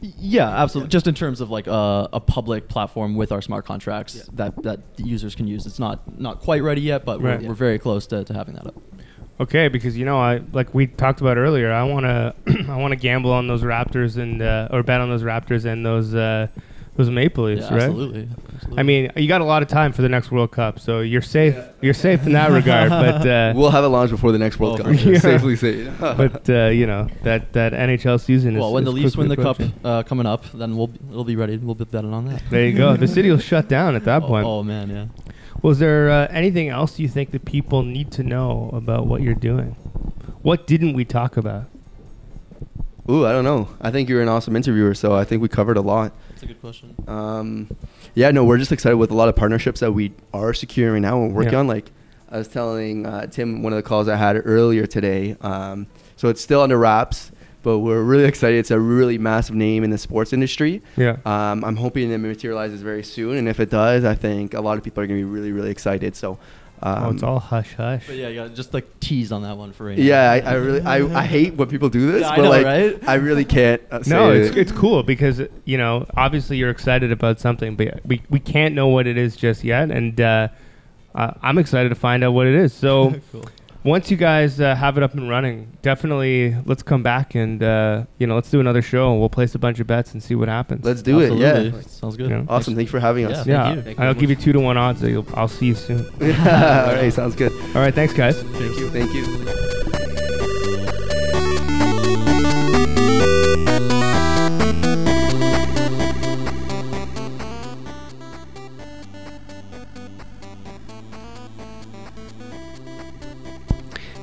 Yeah, 0.00 0.48
absolutely. 0.48 0.86
Yeah. 0.88 0.92
Just 0.92 1.06
in 1.08 1.14
terms 1.14 1.42
of 1.42 1.50
like 1.50 1.66
a, 1.66 2.08
a 2.14 2.20
public 2.20 2.68
platform 2.68 3.16
with 3.16 3.32
our 3.32 3.42
smart 3.42 3.66
contracts 3.66 4.14
Yeah. 4.16 4.22
that 4.34 4.62
that 4.62 4.96
the 4.96 5.02
users 5.04 5.34
can 5.34 5.46
use. 5.46 5.66
It's 5.66 5.78
not 5.78 6.18
not 6.18 6.40
quite 6.40 6.62
ready 6.62 6.80
yet, 6.80 7.04
but 7.04 7.20
Right. 7.20 7.40
we're, 7.42 7.48
we're 7.48 7.54
very 7.54 7.78
close 7.78 8.06
to, 8.06 8.24
to 8.24 8.32
having 8.32 8.54
that 8.54 8.66
up. 8.66 8.76
Okay, 9.40 9.68
because 9.68 9.96
you 9.96 10.06
know, 10.06 10.18
I 10.18 10.40
like 10.52 10.72
we 10.74 10.86
talked 10.86 11.20
about 11.20 11.36
earlier. 11.36 11.70
I 11.70 11.84
want 11.84 12.06
to, 12.46 12.66
I 12.70 12.76
want 12.76 12.92
to 12.92 12.96
gamble 12.96 13.30
on 13.32 13.46
those 13.46 13.62
Raptors 13.62 14.16
and 14.16 14.40
uh, 14.40 14.68
or 14.70 14.82
bet 14.82 15.00
on 15.02 15.10
those 15.10 15.22
Raptors 15.22 15.64
and 15.66 15.84
those 15.84 16.14
those 16.98 17.08
Maple 17.10 17.44
Leafs, 17.44 17.62
Yeah, 17.62 17.72
right? 17.74 17.82
absolutely, 17.84 18.28
absolutely. 18.54 18.78
I 18.78 18.82
mean, 18.82 19.12
you 19.16 19.28
got 19.28 19.40
a 19.40 19.44
lot 19.44 19.62
of 19.62 19.68
time 19.68 19.92
for 19.92 20.02
the 20.02 20.08
next 20.08 20.30
World 20.32 20.50
Cup, 20.50 20.80
so 20.80 21.00
you're 21.00 21.22
safe. 21.22 21.56
You're 21.80 21.94
safe 21.94 22.26
in 22.26 22.32
that 22.32 22.50
regard. 22.50 22.90
But 22.90 23.26
uh, 23.26 23.52
we'll 23.56 23.70
have 23.70 23.84
it 23.84 23.88
launched 23.88 24.10
before 24.10 24.32
the 24.32 24.38
next 24.38 24.58
World 24.58 24.80
Oh, 24.80 24.84
Cup. 24.84 24.92
for 24.92 24.98
sure. 24.98 25.16
Safely 25.20 25.54
say. 25.56 25.84
but 26.00 26.50
uh, 26.50 26.66
you 26.66 26.86
know 26.86 27.08
that 27.22 27.52
that 27.52 27.72
NHL 27.72 28.20
season 28.20 28.56
is. 28.56 28.60
well, 28.60 28.72
when 28.72 28.82
is 28.82 28.86
the 28.86 28.90
Leafs 28.92 29.16
win 29.16 29.28
the 29.28 29.36
cup 29.36 29.60
uh, 29.84 30.02
coming 30.02 30.26
up, 30.26 30.44
then 30.52 30.76
we'll 30.76 30.88
be, 30.88 30.98
we'll 31.08 31.24
be 31.24 31.36
ready. 31.36 31.56
We'll 31.56 31.76
be 31.76 31.84
betting 31.84 32.12
on 32.12 32.26
that. 32.26 32.42
There 32.50 32.66
you 32.66 32.76
go. 32.76 32.96
The 32.96 33.08
city 33.08 33.30
will 33.30 33.38
shut 33.38 33.68
down 33.68 33.94
at 33.94 34.04
that 34.04 34.24
Oh, 34.24 34.26
point. 34.26 34.46
Oh, 34.46 34.62
man, 34.62 34.90
yeah. 34.90 35.06
Was 35.62 35.78
there 35.78 36.10
uh, 36.10 36.26
anything 36.30 36.68
else 36.68 36.98
you 36.98 37.08
think 37.08 37.30
that 37.30 37.44
people 37.44 37.82
need 37.84 38.10
to 38.12 38.22
know 38.22 38.70
about 38.72 39.06
what 39.06 39.22
you're 39.22 39.34
doing? 39.34 39.76
What 40.42 40.66
didn't 40.66 40.94
we 40.94 41.04
talk 41.04 41.36
about? 41.36 41.64
Ooh, 43.10 43.24
I 43.24 43.32
don't 43.32 43.44
know. 43.44 43.68
I 43.80 43.90
think 43.90 44.08
you're 44.08 44.20
an 44.20 44.28
awesome 44.28 44.54
interviewer, 44.54 44.94
so 44.94 45.14
I 45.14 45.24
think 45.24 45.40
we 45.40 45.48
covered 45.48 45.76
a 45.76 45.80
lot. 45.80 46.12
That's 46.38 46.44
a 46.44 46.54
good 46.54 46.60
question. 46.60 46.94
Um, 47.08 47.68
yeah, 48.14 48.30
no, 48.30 48.44
we're 48.44 48.58
just 48.58 48.70
excited 48.70 48.96
with 48.96 49.10
a 49.10 49.14
lot 49.14 49.28
of 49.28 49.34
partnerships 49.34 49.80
that 49.80 49.90
we 49.90 50.12
are 50.32 50.54
securing 50.54 51.02
right 51.02 51.08
now 51.10 51.20
and 51.24 51.34
working 51.34 51.52
Yeah. 51.54 51.58
on. 51.58 51.66
Like 51.66 51.90
I 52.30 52.38
was 52.38 52.46
telling 52.46 53.04
uh, 53.06 53.26
Tim 53.26 53.64
one 53.64 53.72
of 53.72 53.76
the 53.76 53.82
calls 53.82 54.06
I 54.08 54.14
had 54.14 54.40
earlier 54.44 54.86
today. 54.86 55.36
Um, 55.40 55.88
so 56.14 56.28
it's 56.28 56.40
still 56.40 56.60
under 56.60 56.78
wraps, 56.78 57.32
but 57.64 57.80
we're 57.80 58.02
really 58.02 58.22
excited. 58.22 58.56
It's 58.60 58.70
a 58.70 58.78
really 58.78 59.18
massive 59.18 59.56
name 59.56 59.82
in 59.82 59.90
the 59.90 59.98
sports 59.98 60.32
industry. 60.32 60.80
Yeah. 60.96 61.16
Um, 61.26 61.64
I'm 61.64 61.74
hoping 61.74 62.08
it 62.12 62.18
materializes 62.18 62.82
very 62.82 63.02
soon, 63.02 63.36
and 63.36 63.48
if 63.48 63.58
it 63.58 63.68
does, 63.70 64.04
I 64.04 64.14
think 64.14 64.54
a 64.54 64.60
lot 64.60 64.78
of 64.78 64.84
people 64.84 65.02
are 65.02 65.08
going 65.08 65.18
to 65.20 65.26
be 65.26 65.28
really, 65.32 65.50
really 65.50 65.70
excited. 65.72 66.14
So, 66.14 66.38
um, 66.82 67.04
oh, 67.04 67.10
it's 67.10 67.22
all 67.22 67.38
hush 67.38 67.74
hush. 67.74 68.06
But 68.06 68.16
yeah, 68.16 68.28
yeah, 68.28 68.48
just 68.48 68.72
like 68.74 69.00
tease 69.00 69.32
on 69.32 69.42
that 69.42 69.56
one 69.56 69.72
for 69.72 69.86
right 69.86 69.98
now. 69.98 70.04
yeah, 70.04 70.30
I, 70.30 70.40
I 70.40 70.52
really, 70.54 70.80
I, 70.82 71.20
I 71.20 71.24
hate 71.24 71.54
when 71.54 71.68
people 71.68 71.88
do 71.88 72.12
this, 72.12 72.20
Yeah, 72.22 72.30
I 72.30 72.36
but 72.36 72.42
know, 72.42 72.50
like, 72.50 72.64
right? 72.66 73.08
I 73.08 73.14
really 73.14 73.44
can't. 73.44 73.82
Uh, 73.90 74.02
say 74.02 74.10
No, 74.10 74.30
it's 74.32 74.50
it. 74.56 74.58
it's 74.58 74.72
cool 74.72 75.02
because 75.02 75.42
you 75.64 75.78
know 75.78 76.06
obviously 76.16 76.56
you're 76.56 76.70
excited 76.70 77.10
about 77.12 77.40
something, 77.40 77.76
but 77.76 78.00
we 78.04 78.22
we 78.30 78.40
can't 78.40 78.74
know 78.74 78.88
what 78.88 79.06
it 79.06 79.16
is 79.18 79.36
just 79.36 79.64
yet, 79.64 79.90
and 79.90 80.20
uh, 80.20 80.48
uh, 81.14 81.32
I'm 81.42 81.58
excited 81.58 81.88
to 81.88 81.94
find 81.94 82.22
out 82.22 82.32
what 82.32 82.46
it 82.46 82.54
is. 82.54 82.72
So 82.72 83.14
cool. 83.32 83.44
Once 83.84 84.10
you 84.10 84.16
guys 84.16 84.60
uh, 84.60 84.74
have 84.74 84.96
it 84.96 85.02
up 85.02 85.14
and 85.14 85.28
running, 85.28 85.76
definitely 85.82 86.56
let's 86.66 86.82
come 86.82 87.02
back 87.02 87.34
and 87.34 87.62
uh, 87.62 88.04
you 88.18 88.26
know 88.26 88.34
let's 88.34 88.50
do 88.50 88.60
another 88.60 88.82
show. 88.82 89.10
and 89.10 89.20
We'll 89.20 89.28
place 89.28 89.54
a 89.54 89.58
bunch 89.58 89.80
of 89.80 89.86
bets 89.86 90.12
and 90.12 90.22
see 90.22 90.34
what 90.34 90.48
happens. 90.48 90.84
Let's 90.84 91.02
do 91.02 91.20
it. 91.20 91.32
Yeah. 91.34 91.80
Sounds 91.82 92.16
good. 92.16 92.30
Yeah. 92.30 92.44
Awesome. 92.48 92.74
Thanks 92.74 92.90
for 92.90 93.00
having 93.00 93.26
us. 93.26 93.46
Yeah. 93.46 93.74
yeah, 93.74 93.82
Thank 93.82 93.98
you. 93.98 94.04
I'll 94.04 94.12
very 94.14 94.20
give 94.20 94.30
you 94.30 94.36
two 94.36 94.52
to 94.52 94.60
one 94.60 94.76
odds 94.76 95.00
that 95.00 95.10
you'll, 95.10 95.26
I'll 95.34 95.48
see 95.48 95.66
you 95.66 95.74
soon. 95.74 96.00
All 96.20 96.26
right. 96.94 97.12
Sounds 97.12 97.36
good. 97.36 97.52
All 97.74 97.82
right, 97.82 97.94
thanks 97.94 98.12
guys. 98.14 98.40
Thank 98.42 98.78
you. 98.78 98.90
Thank 98.90 99.14
you. 99.14 99.57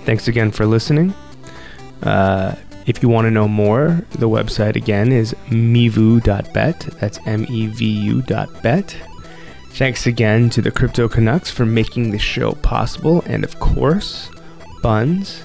Thanks 0.06 0.28
again 0.28 0.52
for 0.52 0.66
listening. 0.66 1.14
Uh, 2.04 2.56
if 2.86 3.02
you 3.02 3.10
want 3.10 3.26
to 3.26 3.32
know 3.32 3.48
more, 3.48 4.04
the 4.12 4.30
website 4.30 4.76
again 4.76 5.12
is 5.12 5.34
mevu.bet. 5.48 6.80
That's 7.00 7.20
M 7.26 7.46
E 7.50 7.68
V 7.68 7.86
U.bet. 7.86 8.96
Thanks 9.72 10.06
again 10.06 10.50
to 10.52 10.62
the 10.62 10.72
Crypto 10.72 11.10
Canucks 11.10 11.50
for 11.50 11.66
making 11.66 12.12
the 12.12 12.20
show 12.20 12.54
possible, 12.54 13.24
and 13.26 13.44
of 13.44 13.60
course, 13.60 14.30
Bunz. 14.82 15.42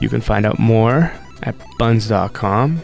You 0.00 0.08
can 0.08 0.20
find 0.20 0.44
out 0.44 0.58
more 0.58 1.12
at 1.42 1.58
bunz.com. 1.78 2.80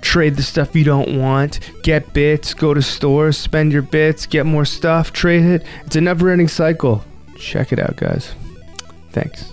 Trade 0.00 0.36
the 0.36 0.42
stuff 0.42 0.74
you 0.74 0.84
don't 0.84 1.18
want, 1.18 1.60
get 1.82 2.14
bits, 2.14 2.54
go 2.54 2.72
to 2.72 2.80
stores, 2.80 3.36
spend 3.36 3.72
your 3.72 3.82
bits, 3.82 4.26
get 4.26 4.46
more 4.46 4.64
stuff, 4.64 5.12
trade 5.12 5.44
it. 5.44 5.66
It's 5.84 5.96
a 5.96 6.00
never 6.00 6.30
ending 6.30 6.48
cycle. 6.48 7.04
Check 7.36 7.72
it 7.72 7.78
out, 7.78 7.96
guys. 7.96 8.34
Thanks. 9.10 9.52